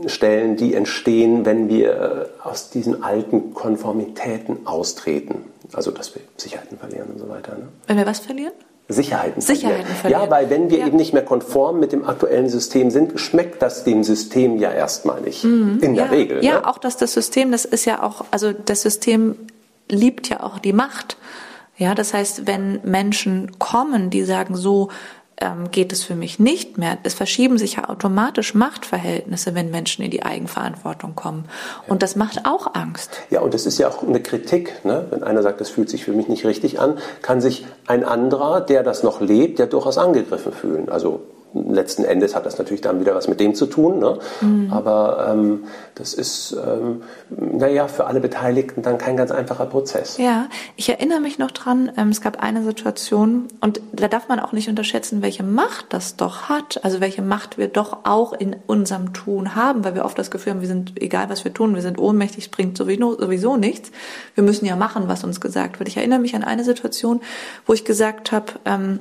stellen, 0.08 0.56
die 0.56 0.74
entstehen, 0.74 1.46
wenn 1.46 1.70
wir 1.70 2.30
äh, 2.44 2.48
aus 2.48 2.70
diesen 2.70 3.04
alten 3.04 3.54
Konformitäten 3.54 4.66
austreten. 4.66 5.46
Also, 5.74 5.92
dass 5.92 6.16
wir 6.16 6.22
Sicherheiten 6.38 6.78
verlieren 6.78 7.10
und 7.14 7.20
so 7.20 7.30
weiter. 7.30 7.54
Ne? 7.54 7.68
Wenn 7.88 7.98
wir 7.98 8.06
was 8.06 8.20
verlieren? 8.20 8.54
Sicherheiten, 8.90 9.42
Sicherheiten 9.42 9.86
verlieren. 9.86 10.02
verlieren. 10.02 10.24
Ja, 10.24 10.30
weil 10.30 10.50
wenn 10.50 10.70
wir 10.70 10.80
ja. 10.80 10.88
eben 10.88 10.98
nicht 10.98 11.14
mehr 11.14 11.24
konform 11.24 11.80
mit 11.80 11.92
dem 11.94 12.06
aktuellen 12.06 12.50
System 12.50 12.92
sind, 12.92 13.20
schmeckt 13.20 13.62
das 13.62 13.84
dem 13.84 14.04
System 14.04 14.58
ja 14.58 14.72
erstmal 14.72 15.22
nicht. 15.22 15.44
Mhm. 15.44 15.80
In 15.82 15.96
der 15.96 16.06
ja. 16.06 16.12
Regel. 16.12 16.44
Ja, 16.44 16.56
ne? 16.56 16.68
auch 16.68 16.78
dass 16.78 16.98
das 16.98 17.14
System, 17.14 17.52
das 17.52 17.66
ist 17.66 17.86
ja 17.86 18.04
auch, 18.04 18.26
also 18.32 18.52
das 18.52 18.82
System 18.82 19.36
liebt 19.90 20.30
ja 20.30 20.44
auch 20.44 20.60
die 20.60 20.74
Macht. 20.74 21.18
Ja, 21.78 21.96
das 21.96 22.14
heißt, 22.14 22.46
wenn 22.46 22.82
Menschen 22.84 23.58
kommen, 23.58 24.10
die 24.10 24.24
sagen, 24.24 24.56
so 24.56 24.90
ähm, 25.38 25.72
geht 25.72 25.92
es 25.92 26.04
für 26.04 26.16
mich 26.16 26.40
nicht 26.40 26.78
mehr, 26.78 26.98
es 27.04 27.14
verschieben 27.14 27.58
sich 27.58 27.76
ja 27.76 27.90
automatisch 27.90 28.54
Machtverhältnisse, 28.54 29.56
wenn 29.56 29.72
Menschen 29.72 30.04
in 30.04 30.12
die 30.12 30.24
Eigenverantwortung 30.24 31.16
kommen. 31.16 31.46
Und 31.88 32.04
das 32.04 32.16
macht 32.16 32.46
auch 32.46 32.74
Angst. 32.74 33.22
Ja, 33.30 33.42
und 33.42 33.54
das 33.54 33.66
ist 33.66 33.78
ja 33.78 33.88
auch 33.88 34.04
eine 34.04 34.22
Kritik. 34.22 34.84
Ne? 34.86 35.08
Wenn 35.10 35.24
einer 35.24 35.42
sagt, 35.42 35.62
es 35.62 35.70
fühlt 35.70 35.90
sich 35.90 36.04
für 36.04 36.14
mich 36.14 36.28
nicht 36.28 36.46
richtig 36.46 36.80
an, 36.80 36.98
kann 37.22 37.42
sich 37.42 37.66
ein 37.88 38.04
anderer, 38.04 38.62
der 38.62 38.84
das 38.84 39.04
noch 39.04 39.22
lebt, 39.22 39.60
ja 39.60 39.66
durchaus 39.66 39.98
angegriffen 39.98 40.54
fühlen. 40.54 40.90
Also 40.90 41.22
letzten 41.54 42.04
Endes 42.04 42.36
hat 42.36 42.46
das 42.46 42.58
natürlich 42.58 42.82
dann 42.82 43.00
wieder 43.00 43.16
was 43.16 43.28
mit 43.28 43.40
dem 43.40 43.56
zu 43.56 43.66
tun. 43.66 44.00
Ne? 44.00 44.20
Mhm. 44.42 44.72
Aber 44.72 45.28
ähm, 45.30 45.66
das 45.96 46.14
ist, 46.14 46.56
ähm, 46.66 47.04
naja, 47.30 47.88
für 47.88 48.06
alle 48.06 48.20
Beteiligten 48.20 48.82
dann 48.82 48.98
kein 48.98 49.18
ganz 49.18 49.32
einfacher 49.32 49.66
Prozess. 49.66 50.18
Ja, 50.18 50.48
ich 50.76 50.90
erinnere 50.90 51.20
mich 51.20 51.38
noch 51.38 51.52
dran, 51.52 51.92
ähm, 51.98 52.10
es 52.10 52.22
gab 52.22 52.42
eine 52.42 52.64
Situation, 52.64 53.48
und 53.62 53.82
da 53.92 54.08
darf 54.08 54.28
man 54.28 54.40
auch 54.40 54.52
nicht 54.52 54.70
unterschätzen, 54.70 55.22
welche 55.22 55.44
Macht 55.44 55.88
das 55.90 56.16
doch 56.16 56.50
hat, 56.50 56.84
also 56.84 57.00
welche 57.00 57.22
Macht 57.22 57.58
wir 57.58 57.68
doch 57.68 58.00
auch 58.06 58.34
in 58.34 58.56
unserem 58.68 59.14
Tun 59.14 59.56
haben, 59.56 59.84
weil 59.84 59.96
wir 59.96 60.06
oft 60.06 60.18
das 60.18 60.32
Gefühl 60.32 60.54
haben, 60.54 60.62
wir 60.62 60.68
sind, 60.68 61.02
egal 61.02 61.30
was 61.30 61.44
wir 61.44 61.54
tun, 61.54 61.76
wir 61.76 61.82
sind 61.82 62.00
ohnmächtig, 62.00 62.46
es 62.46 62.50
bringt 62.50 62.78
sowieso, 62.78 63.20
sowieso 63.20 63.58
nichts. 63.58 63.92
Wir 64.36 64.44
müssen 64.44 64.66
ja 64.66 64.76
machen, 64.76 65.08
was 65.08 65.24
uns 65.24 65.40
gesagt 65.40 65.80
wird. 65.80 65.90
Ich 65.90 65.98
erinnere 65.98 66.20
mich 66.20 66.36
an 66.36 66.44
eine 66.44 66.64
Situation, 66.64 67.22
wo 67.66 67.74
ich 67.74 67.86
gesagt 67.86 68.32
habe, 68.32 68.54
ähm, 68.66 69.00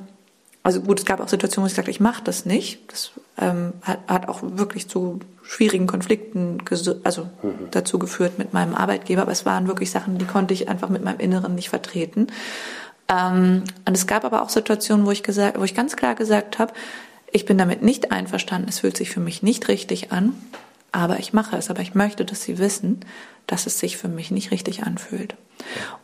also 0.63 0.79
gut, 0.79 0.99
es 0.99 1.05
gab 1.05 1.19
auch 1.19 1.27
Situationen, 1.27 1.65
wo 1.65 1.67
ich 1.67 1.75
sagte, 1.75 1.91
ich 1.91 1.99
mache 1.99 2.23
das 2.23 2.45
nicht. 2.45 2.91
Das 2.91 3.11
ähm, 3.37 3.73
hat, 3.81 3.99
hat 4.07 4.29
auch 4.29 4.39
wirklich 4.41 4.87
zu 4.87 5.19
schwierigen 5.43 5.87
Konflikten 5.87 6.59
also 7.03 7.29
mhm. 7.41 7.67
dazu 7.71 7.99
geführt 7.99 8.39
mit 8.39 8.53
meinem 8.53 8.73
Arbeitgeber. 8.73 9.23
Aber 9.23 9.33
es 9.33 9.45
waren 9.45 9.67
wirklich 9.67 9.91
Sachen, 9.91 10.17
die 10.17 10.25
konnte 10.25 10.53
ich 10.53 10.69
einfach 10.69 10.87
mit 10.87 11.03
meinem 11.03 11.19
Inneren 11.19 11.55
nicht 11.55 11.69
vertreten. 11.69 12.27
Ähm, 13.09 13.63
und 13.85 13.93
es 13.93 14.07
gab 14.07 14.23
aber 14.23 14.41
auch 14.41 14.49
Situationen, 14.49 15.05
wo 15.05 15.11
ich 15.11 15.21
gesagt, 15.21 15.59
wo 15.59 15.65
ich 15.65 15.75
ganz 15.75 15.97
klar 15.97 16.15
gesagt 16.15 16.59
habe, 16.59 16.73
ich 17.33 17.45
bin 17.45 17.57
damit 17.57 17.81
nicht 17.81 18.13
einverstanden. 18.13 18.69
Es 18.69 18.79
fühlt 18.79 18.95
sich 18.95 19.09
für 19.09 19.19
mich 19.19 19.43
nicht 19.43 19.67
richtig 19.67 20.13
an, 20.13 20.33
aber 20.93 21.19
ich 21.19 21.33
mache 21.33 21.57
es. 21.57 21.69
Aber 21.69 21.81
ich 21.81 21.93
möchte, 21.93 22.23
dass 22.23 22.43
Sie 22.43 22.57
wissen, 22.57 23.01
dass 23.47 23.65
es 23.65 23.79
sich 23.79 23.97
für 23.97 24.07
mich 24.07 24.31
nicht 24.31 24.51
richtig 24.51 24.83
anfühlt. 24.83 25.35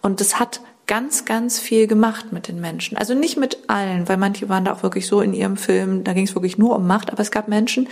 Und 0.02 0.20
das 0.20 0.38
hat 0.38 0.60
ganz, 0.90 1.24
ganz 1.24 1.60
viel 1.60 1.86
gemacht 1.86 2.34
mit 2.34 2.48
den 2.48 2.60
Menschen. 2.60 2.98
Also 2.98 3.14
nicht 3.14 3.38
mit 3.38 3.60
allen, 3.68 4.10
weil 4.10 4.18
manche 4.18 4.50
waren 4.50 4.66
da 4.66 4.74
auch 4.74 4.82
wirklich 4.82 5.06
so 5.06 5.22
in 5.22 5.36
ihrem 5.36 5.56
Film, 5.56 6.04
da 6.04 6.14
ging 6.14 6.26
es 6.26 6.34
wirklich 6.34 6.58
nur 6.58 6.76
um 6.76 6.88
Macht, 6.88 7.12
aber 7.12 7.22
es 7.22 7.30
gab 7.30 7.48
Menschen, 7.48 7.88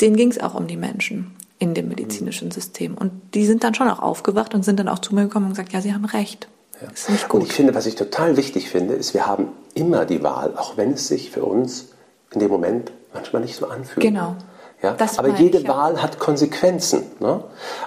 denen 0.00 0.16
ging 0.16 0.28
es 0.28 0.40
auch 0.40 0.56
um 0.56 0.66
die 0.66 0.76
Menschen 0.76 1.36
in 1.60 1.72
dem 1.72 1.86
medizinischen 1.86 2.50
System. 2.50 2.94
Und 2.94 3.12
die 3.34 3.46
sind 3.46 3.62
dann 3.62 3.74
schon 3.74 3.88
auch 3.88 4.00
aufgewacht 4.00 4.54
und 4.54 4.64
sind 4.64 4.80
dann 4.80 4.88
auch 4.88 4.98
zu 4.98 5.14
mir 5.14 5.22
gekommen 5.22 5.46
und 5.46 5.52
gesagt, 5.52 5.72
ja, 5.72 5.80
sie 5.80 5.94
haben 5.94 6.04
recht. 6.04 6.48
Ja. 6.82 6.90
Ist 6.90 7.10
nicht 7.10 7.28
gut. 7.28 7.42
Und 7.42 7.46
ich 7.46 7.52
finde, 7.52 7.76
was 7.76 7.86
ich 7.86 7.94
total 7.94 8.36
wichtig 8.36 8.70
finde, 8.70 8.94
ist, 8.94 9.14
wir 9.14 9.26
haben 9.26 9.48
immer 9.74 10.04
die 10.04 10.22
Wahl, 10.24 10.56
auch 10.56 10.76
wenn 10.76 10.94
es 10.94 11.06
sich 11.06 11.30
für 11.30 11.44
uns 11.44 11.90
in 12.32 12.40
dem 12.40 12.50
Moment 12.50 12.90
manchmal 13.14 13.42
nicht 13.42 13.54
so 13.54 13.68
anfühlt. 13.68 14.04
Genau. 14.04 14.34
Ja? 14.82 14.96
Aber 15.16 15.28
jede 15.28 15.58
ich, 15.58 15.64
ja. 15.64 15.68
Wahl 15.68 16.02
hat 16.02 16.18
Konsequenzen. 16.18 17.04
Ne? 17.20 17.44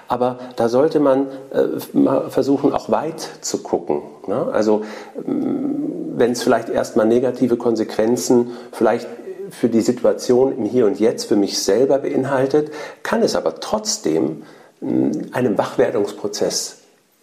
Aber 0.07 0.39
da 0.55 0.69
sollte 0.69 0.99
man 0.99 1.27
äh, 1.51 1.97
mal 1.97 2.29
versuchen, 2.29 2.73
auch 2.73 2.89
weit 2.89 3.27
zu 3.41 3.63
gucken. 3.63 4.01
Ne? 4.27 4.49
Also 4.51 4.83
mm, 5.25 6.17
wenn 6.17 6.31
es 6.31 6.43
vielleicht 6.43 6.69
erstmal 6.69 7.07
negative 7.07 7.57
Konsequenzen 7.57 8.51
vielleicht 8.71 9.07
für 9.49 9.69
die 9.69 9.81
Situation 9.81 10.55
im 10.55 10.65
Hier 10.65 10.85
und 10.85 10.99
Jetzt 10.99 11.25
für 11.25 11.35
mich 11.35 11.61
selber 11.61 11.99
beinhaltet, 11.99 12.71
kann 13.01 13.23
es 13.23 13.35
aber 13.35 13.59
trotzdem 13.59 14.43
mh, 14.81 14.91
mm, 14.91 15.11
einem 15.31 15.57
Wachwerdungsprozess 15.57 16.77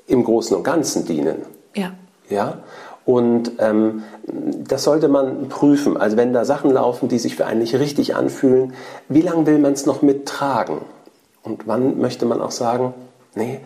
im 0.06 0.24
Großen 0.24 0.56
und 0.56 0.64
Ganzen 0.64 1.04
dienen. 1.04 1.42
Ja. 1.74 1.92
Ja? 2.28 2.58
Und 3.10 3.52
ähm, 3.58 4.04
das 4.22 4.84
sollte 4.84 5.08
man 5.08 5.48
prüfen. 5.48 5.96
Also 5.96 6.16
wenn 6.16 6.32
da 6.32 6.44
Sachen 6.44 6.70
laufen, 6.70 7.08
die 7.08 7.18
sich 7.18 7.34
für 7.34 7.44
einen 7.44 7.58
nicht 7.58 7.74
richtig 7.74 8.14
anfühlen, 8.14 8.72
wie 9.08 9.20
lange 9.20 9.46
will 9.46 9.58
man 9.58 9.72
es 9.72 9.84
noch 9.84 10.00
mittragen? 10.00 10.78
Und 11.42 11.66
wann 11.66 11.98
möchte 11.98 12.24
man 12.24 12.40
auch 12.40 12.52
sagen, 12.52 12.94
nee, 13.34 13.58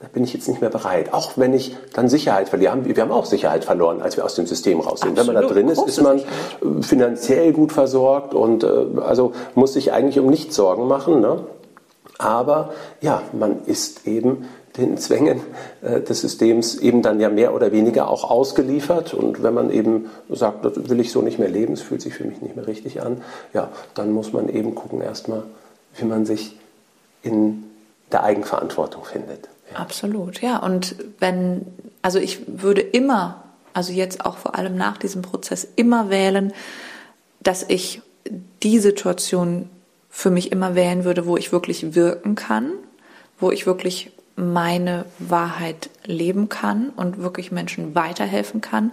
da 0.00 0.06
bin 0.10 0.24
ich 0.24 0.32
jetzt 0.32 0.48
nicht 0.48 0.62
mehr 0.62 0.70
bereit. 0.70 1.12
Auch 1.12 1.32
wenn 1.36 1.52
ich 1.52 1.76
dann 1.92 2.08
Sicherheit 2.08 2.48
verliere. 2.48 2.78
Wir 2.84 3.02
haben 3.02 3.12
auch 3.12 3.26
Sicherheit 3.26 3.66
verloren, 3.66 4.00
als 4.00 4.16
wir 4.16 4.24
aus 4.24 4.34
dem 4.34 4.46
System 4.46 4.80
raus 4.80 5.00
sind. 5.00 5.14
Wenn 5.18 5.26
man 5.26 5.34
da 5.34 5.42
drin 5.42 5.68
ist, 5.68 5.86
ist 5.86 6.00
man 6.00 6.20
äh, 6.20 6.22
finanziell 6.80 7.52
gut 7.52 7.72
versorgt 7.72 8.32
und 8.32 8.64
äh, 8.64 8.86
also 9.04 9.32
muss 9.54 9.74
sich 9.74 9.92
eigentlich 9.92 10.18
um 10.18 10.30
nichts 10.30 10.56
Sorgen 10.56 10.88
machen. 10.88 11.20
Ne? 11.20 11.44
Aber 12.16 12.70
ja, 13.02 13.20
man 13.38 13.58
ist 13.66 14.06
eben 14.06 14.46
den 14.76 14.98
Zwängen 14.98 15.40
äh, 15.82 16.00
des 16.00 16.20
Systems 16.20 16.76
eben 16.76 17.02
dann 17.02 17.20
ja 17.20 17.28
mehr 17.28 17.54
oder 17.54 17.72
weniger 17.72 18.08
auch 18.08 18.30
ausgeliefert. 18.30 19.14
Und 19.14 19.42
wenn 19.42 19.54
man 19.54 19.70
eben 19.70 20.10
sagt, 20.28 20.64
das 20.64 20.88
will 20.88 21.00
ich 21.00 21.12
so 21.12 21.22
nicht 21.22 21.38
mehr 21.38 21.48
leben, 21.48 21.74
es 21.74 21.82
fühlt 21.82 22.02
sich 22.02 22.14
für 22.14 22.24
mich 22.24 22.40
nicht 22.40 22.56
mehr 22.56 22.66
richtig 22.66 23.00
an, 23.02 23.22
ja, 23.52 23.70
dann 23.94 24.12
muss 24.12 24.32
man 24.32 24.48
eben 24.48 24.74
gucken 24.74 25.00
erstmal, 25.00 25.44
wie 25.96 26.04
man 26.04 26.26
sich 26.26 26.56
in 27.22 27.64
der 28.12 28.22
Eigenverantwortung 28.22 29.04
findet. 29.04 29.48
Ja. 29.72 29.78
Absolut, 29.78 30.40
ja. 30.42 30.58
Und 30.58 30.96
wenn, 31.18 31.66
also 32.02 32.18
ich 32.18 32.40
würde 32.46 32.80
immer, 32.80 33.42
also 33.72 33.92
jetzt 33.92 34.24
auch 34.24 34.36
vor 34.36 34.54
allem 34.54 34.76
nach 34.76 34.96
diesem 34.96 35.22
Prozess, 35.22 35.66
immer 35.76 36.10
wählen, 36.10 36.52
dass 37.40 37.64
ich 37.68 38.02
die 38.62 38.78
Situation 38.78 39.68
für 40.10 40.30
mich 40.30 40.50
immer 40.50 40.74
wählen 40.74 41.04
würde, 41.04 41.26
wo 41.26 41.36
ich 41.36 41.52
wirklich 41.52 41.94
wirken 41.94 42.34
kann, 42.34 42.72
wo 43.38 43.50
ich 43.50 43.66
wirklich 43.66 44.12
meine 44.36 45.06
Wahrheit 45.18 45.88
leben 46.04 46.48
kann 46.48 46.90
und 46.90 47.18
wirklich 47.18 47.50
Menschen 47.50 47.94
weiterhelfen 47.94 48.60
kann, 48.60 48.92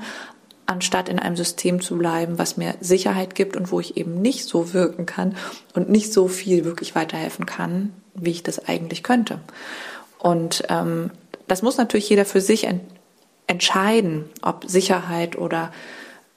anstatt 0.65 1.09
in 1.09 1.19
einem 1.19 1.35
System 1.35 1.81
zu 1.81 1.97
bleiben, 1.97 2.37
was 2.39 2.55
mir 2.55 2.75
Sicherheit 2.79 3.35
gibt 3.35 3.57
und 3.57 3.71
wo 3.71 3.81
ich 3.81 3.97
eben 3.97 4.21
nicht 4.21 4.45
so 4.45 4.73
wirken 4.73 5.05
kann 5.05 5.35
und 5.73 5.89
nicht 5.89 6.13
so 6.13 6.29
viel 6.29 6.63
wirklich 6.63 6.95
weiterhelfen 6.95 7.45
kann, 7.45 7.91
wie 8.15 8.31
ich 8.31 8.43
das 8.43 8.67
eigentlich 8.67 9.03
könnte. 9.03 9.39
Und 10.19 10.63
ähm, 10.69 11.11
das 11.47 11.61
muss 11.61 11.77
natürlich 11.77 12.09
jeder 12.09 12.25
für 12.25 12.41
sich 12.41 12.63
ent 12.63 12.81
entscheiden, 13.45 14.23
ob 14.41 14.63
Sicherheit 14.65 15.37
oder 15.37 15.73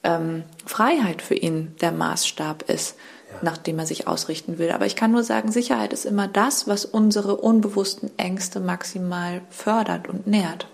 ähm, 0.03 0.43
Freiheit 0.67 1.23
für 1.23 1.37
ihn 1.37 1.77
der 1.81 1.93
Maßstab 1.93 2.69
ist 2.69 2.97
nach 3.43 3.57
dem 3.57 3.79
er 3.79 3.87
sich 3.87 4.07
ausrichten 4.07 4.59
will. 4.59 4.71
Aber 4.71 4.87
ich 4.87 4.97
kann 4.97 5.13
nur 5.13 5.23
sagen, 5.23 5.53
Sicherheit 5.53 5.93
ist 5.93 6.05
immer 6.05 6.29
das, 6.29 6.69
was 6.69 6.85
unsere 6.85 7.37
unbewussten 7.37 8.11
Ängste 8.17 8.61
maximal 8.61 9.41
fördert 9.51 10.09
und 10.09 10.27
nährt. 10.27 10.67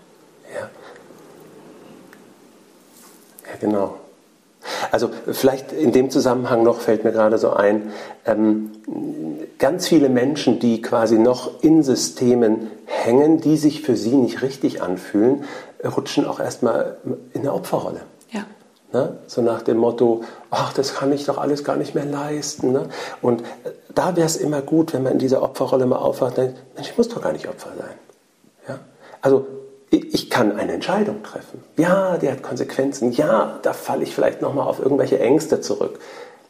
Ja. 0.53 0.69
Ja, 3.45 3.57
genau. 3.59 3.97
Also 4.91 5.09
vielleicht 5.31 5.71
in 5.73 5.91
dem 5.91 6.09
Zusammenhang 6.09 6.63
noch 6.63 6.79
fällt 6.79 7.03
mir 7.03 7.11
gerade 7.11 7.37
so 7.37 7.51
ein, 7.51 7.91
ähm, 8.25 8.71
ganz 9.59 9.87
viele 9.87 10.09
Menschen, 10.09 10.59
die 10.59 10.81
quasi 10.81 11.17
noch 11.17 11.63
in 11.63 11.83
Systemen 11.83 12.71
hängen, 12.85 13.41
die 13.41 13.57
sich 13.57 13.81
für 13.81 13.95
sie 13.95 14.15
nicht 14.15 14.41
richtig 14.41 14.81
anfühlen, 14.81 15.43
rutschen 15.83 16.25
auch 16.25 16.39
erstmal 16.39 16.97
in 17.33 17.41
eine 17.41 17.53
Opferrolle. 17.53 18.01
Ne? 18.93 19.17
So 19.25 19.41
nach 19.41 19.63
dem 19.63 19.77
Motto, 19.77 20.23
ach, 20.51 20.71
das 20.71 20.93
kann 20.93 21.11
ich 21.11 21.25
doch 21.25 21.39
alles 21.39 21.63
gar 21.63 21.75
nicht 21.75 21.95
mehr 21.95 22.05
leisten. 22.05 22.71
Ne? 22.71 22.89
Und 23.23 23.41
äh, 23.41 23.71
da 23.93 24.15
wäre 24.15 24.27
es 24.27 24.35
immer 24.35 24.61
gut, 24.61 24.93
wenn 24.93 25.01
man 25.01 25.13
in 25.13 25.19
dieser 25.19 25.41
Opferrolle 25.41 25.87
mal 25.87 25.97
aufwacht 25.97 26.37
und 26.37 26.45
denkt, 26.45 26.59
Mensch, 26.75 26.91
ich 26.91 26.97
muss 26.97 27.09
doch 27.09 27.21
gar 27.21 27.33
nicht 27.33 27.47
Opfer 27.47 27.71
sein. 27.75 27.95
Ja? 28.67 28.79
Also 29.21 29.47
ich 29.89 30.29
kann 30.29 30.57
eine 30.57 30.73
Entscheidung 30.73 31.23
treffen. 31.23 31.63
Ja, 31.77 32.17
die 32.17 32.29
hat 32.29 32.43
Konsequenzen. 32.43 33.11
Ja, 33.11 33.59
da 33.63 33.73
falle 33.73 34.03
ich 34.03 34.13
vielleicht 34.13 34.41
nochmal 34.41 34.67
auf 34.67 34.79
irgendwelche 34.79 35.19
Ängste 35.19 35.61
zurück. 35.61 35.99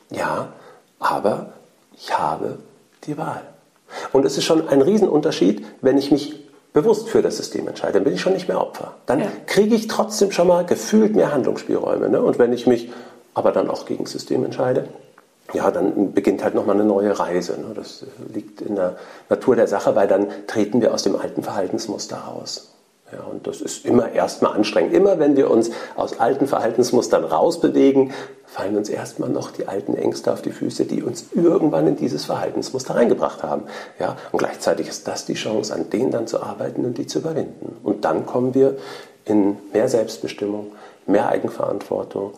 Ja, 0.10 0.50
aber 1.00 1.54
ich 1.94 2.18
habe 2.18 2.60
die 3.06 3.18
Wahl. 3.18 3.42
Und 4.12 4.26
es 4.26 4.38
ist 4.38 4.46
schon 4.46 4.68
ein 4.68 4.82
Riesenunterschied, 4.82 5.66
wenn 5.82 5.98
ich 5.98 6.12
mich 6.12 6.43
bewusst 6.74 7.08
für 7.08 7.22
das 7.22 7.38
System 7.38 7.68
entscheide, 7.68 7.94
dann 7.94 8.04
bin 8.04 8.14
ich 8.14 8.22
schon 8.22 8.34
nicht 8.34 8.48
mehr 8.48 8.60
Opfer. 8.60 8.96
Dann 9.06 9.20
ja. 9.20 9.28
kriege 9.46 9.76
ich 9.76 9.88
trotzdem 9.88 10.32
schon 10.32 10.48
mal 10.48 10.66
gefühlt 10.66 11.16
mehr 11.16 11.32
Handlungsspielräume. 11.32 12.10
Ne? 12.10 12.22
Und 12.22 12.40
wenn 12.40 12.52
ich 12.52 12.68
mich 12.68 12.92
aber 13.36 13.52
dann 13.52 13.70
auch 13.70 13.86
gegen 13.86 14.04
das 14.04 14.14
System 14.14 14.44
entscheide, 14.44 14.88
ja, 15.54 15.70
dann 15.70 16.14
beginnt 16.14 16.44
halt 16.44 16.56
nochmal 16.56 16.76
eine 16.76 16.86
neue 16.86 17.18
Reise. 17.18 17.54
Ne? 17.60 17.74
Das 17.76 18.06
liegt 18.34 18.62
in 18.62 18.76
der 18.76 18.98
Natur 19.30 19.56
der 19.56 19.68
Sache, 19.68 19.96
weil 19.96 20.08
dann 20.08 20.28
treten 20.48 20.82
wir 20.82 20.94
aus 20.94 21.04
dem 21.04 21.16
alten 21.16 21.44
Verhaltensmuster 21.44 22.18
raus. 22.18 22.74
Ja, 23.14 23.24
und 23.26 23.46
das 23.46 23.62
ist 23.62 23.86
immer 23.86 24.12
erstmal 24.12 24.54
anstrengend. 24.54 24.94
Immer 24.94 25.20
wenn 25.20 25.36
wir 25.36 25.52
uns 25.52 25.70
aus 25.96 26.20
alten 26.20 26.48
Verhaltensmustern 26.48 27.24
rausbewegen, 27.24 28.12
fallen 28.46 28.76
uns 28.76 28.90
erstmal 28.90 29.30
noch 29.30 29.52
die 29.52 29.68
alten 29.68 29.96
Ängste 29.96 30.34
auf 30.34 30.42
die 30.42 30.52
Füße, 30.52 30.86
die 30.86 31.04
uns 31.04 31.26
irgendwann 31.34 31.88
in 31.88 31.96
dieses 31.96 32.26
Verhaltensmuster 32.26 32.96
reingebracht 32.96 33.44
haben. 33.44 33.64
Ja, 34.00 34.16
und 34.32 34.40
gleichzeitig 34.40 34.88
ist 34.88 35.08
das 35.08 35.26
die 35.26 35.36
Chance, 35.36 35.74
an 35.74 35.90
denen 35.90 36.12
dann 36.12 36.28
zu 36.28 36.42
arbeiten 36.42 36.86
und 36.86 36.98
die 36.98 37.06
zu 37.06 37.20
überwinden. 37.20 37.78
Und 37.84 38.06
dann 38.06 38.26
kommen 38.26 38.56
wir 38.56 38.78
in 39.26 39.58
mehr 39.74 39.90
Selbstbestimmung, 39.90 40.72
mehr 41.06 41.30
Eigenverantwortung 41.30 42.34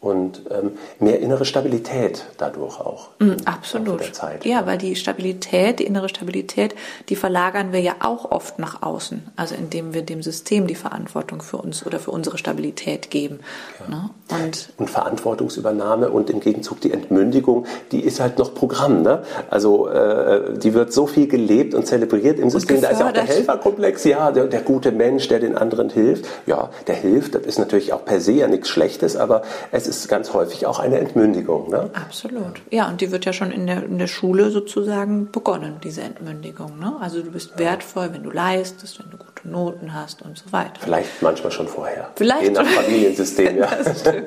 und 0.00 0.42
ähm, 0.50 0.72
mehr 0.98 1.20
innere 1.20 1.44
Stabilität 1.44 2.24
dadurch 2.38 2.80
auch. 2.80 3.08
Mm, 3.18 3.32
absolut. 3.44 4.00
Ja, 4.44 4.64
weil 4.64 4.78
die 4.78 4.96
Stabilität, 4.96 5.78
die 5.78 5.84
innere 5.84 6.08
Stabilität, 6.08 6.74
die 7.10 7.16
verlagern 7.16 7.72
wir 7.72 7.80
ja 7.80 7.96
auch 8.00 8.30
oft 8.30 8.58
nach 8.58 8.80
außen. 8.80 9.22
Also 9.36 9.54
indem 9.54 9.92
wir 9.92 10.00
dem 10.00 10.22
System 10.22 10.66
die 10.66 10.74
Verantwortung 10.74 11.42
für 11.42 11.58
uns 11.58 11.84
oder 11.84 11.98
für 11.98 12.12
unsere 12.12 12.38
Stabilität 12.38 13.10
geben. 13.10 13.40
Ja. 13.78 13.94
Ne? 13.94 14.10
Und, 14.30 14.72
und, 14.78 14.88
Verantwortungsübernahme 14.88 16.08
und 16.08 16.30
im 16.30 16.40
Gegenzug 16.40 16.80
die 16.80 16.92
Entmündigung, 16.92 17.66
die 17.92 18.00
ist 18.00 18.20
halt 18.20 18.38
noch 18.38 18.54
Programm. 18.54 19.02
Ne? 19.02 19.22
Also 19.50 19.88
äh, 19.88 20.58
die 20.58 20.72
wird 20.72 20.94
so 20.94 21.06
viel 21.06 21.26
gelebt 21.26 21.74
und 21.74 21.86
zelebriert 21.86 22.38
im 22.38 22.48
System. 22.48 22.80
Da 22.80 22.88
ist 22.88 23.00
ja 23.00 23.08
auch 23.08 23.12
der 23.12 23.24
Helferkomplex, 23.24 24.04
ja, 24.04 24.32
der, 24.32 24.46
der 24.46 24.62
gute 24.62 24.92
Mensch, 24.92 25.28
der 25.28 25.40
den 25.40 25.58
anderen 25.58 25.90
hilft. 25.90 26.26
Ja, 26.46 26.70
der 26.86 26.94
hilft, 26.94 27.34
das 27.34 27.44
ist 27.44 27.58
natürlich 27.58 27.92
auch 27.92 28.06
per 28.06 28.20
se 28.20 28.32
ja 28.32 28.48
nichts 28.48 28.70
Schlechtes, 28.70 29.16
aber 29.16 29.42
es 29.72 29.89
ist 29.90 30.08
ganz 30.08 30.32
häufig 30.32 30.66
auch 30.66 30.78
eine 30.78 30.98
Entmündigung. 30.98 31.70
Ne? 31.70 31.90
Absolut. 31.92 32.62
Ja, 32.70 32.88
und 32.88 33.00
die 33.00 33.10
wird 33.10 33.24
ja 33.24 33.32
schon 33.32 33.50
in 33.50 33.66
der, 33.66 33.84
in 33.84 33.98
der 33.98 34.06
Schule 34.06 34.50
sozusagen 34.50 35.30
begonnen, 35.30 35.76
diese 35.82 36.00
Entmündigung. 36.02 36.78
Ne? 36.78 36.96
Also 37.00 37.22
du 37.22 37.30
bist 37.30 37.58
wertvoll, 37.58 38.10
wenn 38.12 38.22
du 38.22 38.30
leistest, 38.30 38.98
wenn 39.00 39.10
du 39.10 39.18
gute 39.18 39.48
Noten 39.48 39.92
hast 39.92 40.22
und 40.22 40.38
so 40.38 40.52
weiter. 40.52 40.80
Vielleicht 40.80 41.20
manchmal 41.20 41.52
schon 41.52 41.68
vorher. 41.68 42.10
Vielleicht. 42.16 42.44
Je 42.44 42.50
nach 42.50 42.66
Familiensystem, 42.66 43.58
ja. 43.58 43.68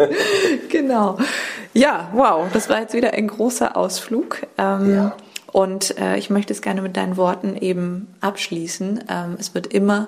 genau. 0.69 1.17
Ja, 1.73 2.10
wow, 2.13 2.45
das 2.52 2.69
war 2.69 2.82
jetzt 2.82 2.93
wieder 2.93 3.13
ein 3.13 3.28
großer 3.28 3.76
Ausflug. 3.76 4.41
Ähm, 4.58 4.93
ja. 4.93 5.15
Und 5.52 5.97
äh, 5.99 6.17
ich 6.17 6.30
möchte 6.30 6.52
es 6.52 6.62
gerne 6.62 6.82
mit 6.82 6.97
deinen 6.97 7.15
Worten 7.15 7.56
eben 7.56 8.13
abschließen. 8.21 9.04
Ähm, 9.08 9.38
es 9.39 9.54
wird 9.54 9.67
immer 9.67 10.08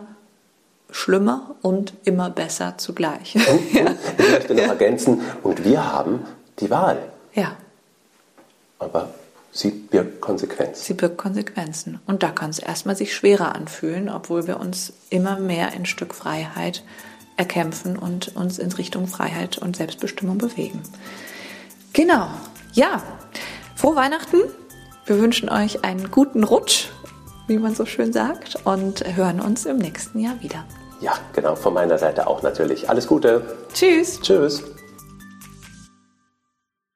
schlimmer 0.91 1.56
und 1.62 1.93
immer 2.04 2.30
besser 2.30 2.78
zugleich. 2.78 3.36
Und, 3.36 3.48
und 3.48 3.74
ich 4.17 4.30
möchte 4.30 4.54
noch 4.56 4.63
ergänzen, 4.63 5.21
und 5.43 5.63
wir 5.63 5.91
haben 5.91 6.26
die 6.60 6.69
Wahl. 6.69 6.98
Ja. 7.34 7.56
Aber 8.80 9.10
sie 9.52 9.71
birgt 9.71 10.21
Konsequenzen. 10.21 10.84
Sie 10.84 10.93
birgt 10.93 11.17
Konsequenzen. 11.17 12.00
Und 12.06 12.24
da 12.24 12.30
kann 12.30 12.50
es 12.50 12.60
erstmal 12.60 12.95
sich 12.95 13.13
schwerer 13.13 13.56
anfühlen, 13.56 14.10
obwohl 14.10 14.48
wir 14.48 14.60
uns 14.60 14.93
immer 15.10 15.39
mehr 15.39 15.74
in 15.74 15.86
Stück 15.86 16.13
Freiheit 16.13 16.84
erkämpfen 17.38 17.98
und 17.98 18.36
uns 18.36 18.60
in 18.60 18.71
Richtung 18.71 19.08
Freiheit 19.08 19.58
und 19.58 19.76
Selbstbestimmung 19.76 20.38
bewegen. 20.38 20.82
Genau. 21.93 22.30
Ja. 22.74 23.04
Frohe 23.76 23.95
Weihnachten. 23.95 24.38
Wir 25.06 25.19
wünschen 25.19 25.50
euch 25.50 25.84
einen 25.84 26.10
guten 26.12 26.43
Rutsch 26.43 26.88
wie 27.47 27.58
man 27.58 27.75
so 27.75 27.86
schön 27.86 28.13
sagt, 28.13 28.58
und 28.65 29.03
hören 29.15 29.39
uns 29.39 29.65
im 29.65 29.77
nächsten 29.77 30.19
Jahr 30.19 30.41
wieder. 30.41 30.63
Ja, 31.01 31.13
genau, 31.34 31.55
von 31.55 31.73
meiner 31.73 31.97
Seite 31.97 32.27
auch 32.27 32.41
natürlich. 32.41 32.89
Alles 32.89 33.08
Gute. 33.08 33.41
Tschüss. 33.73 34.19
Tschüss. 34.21 34.63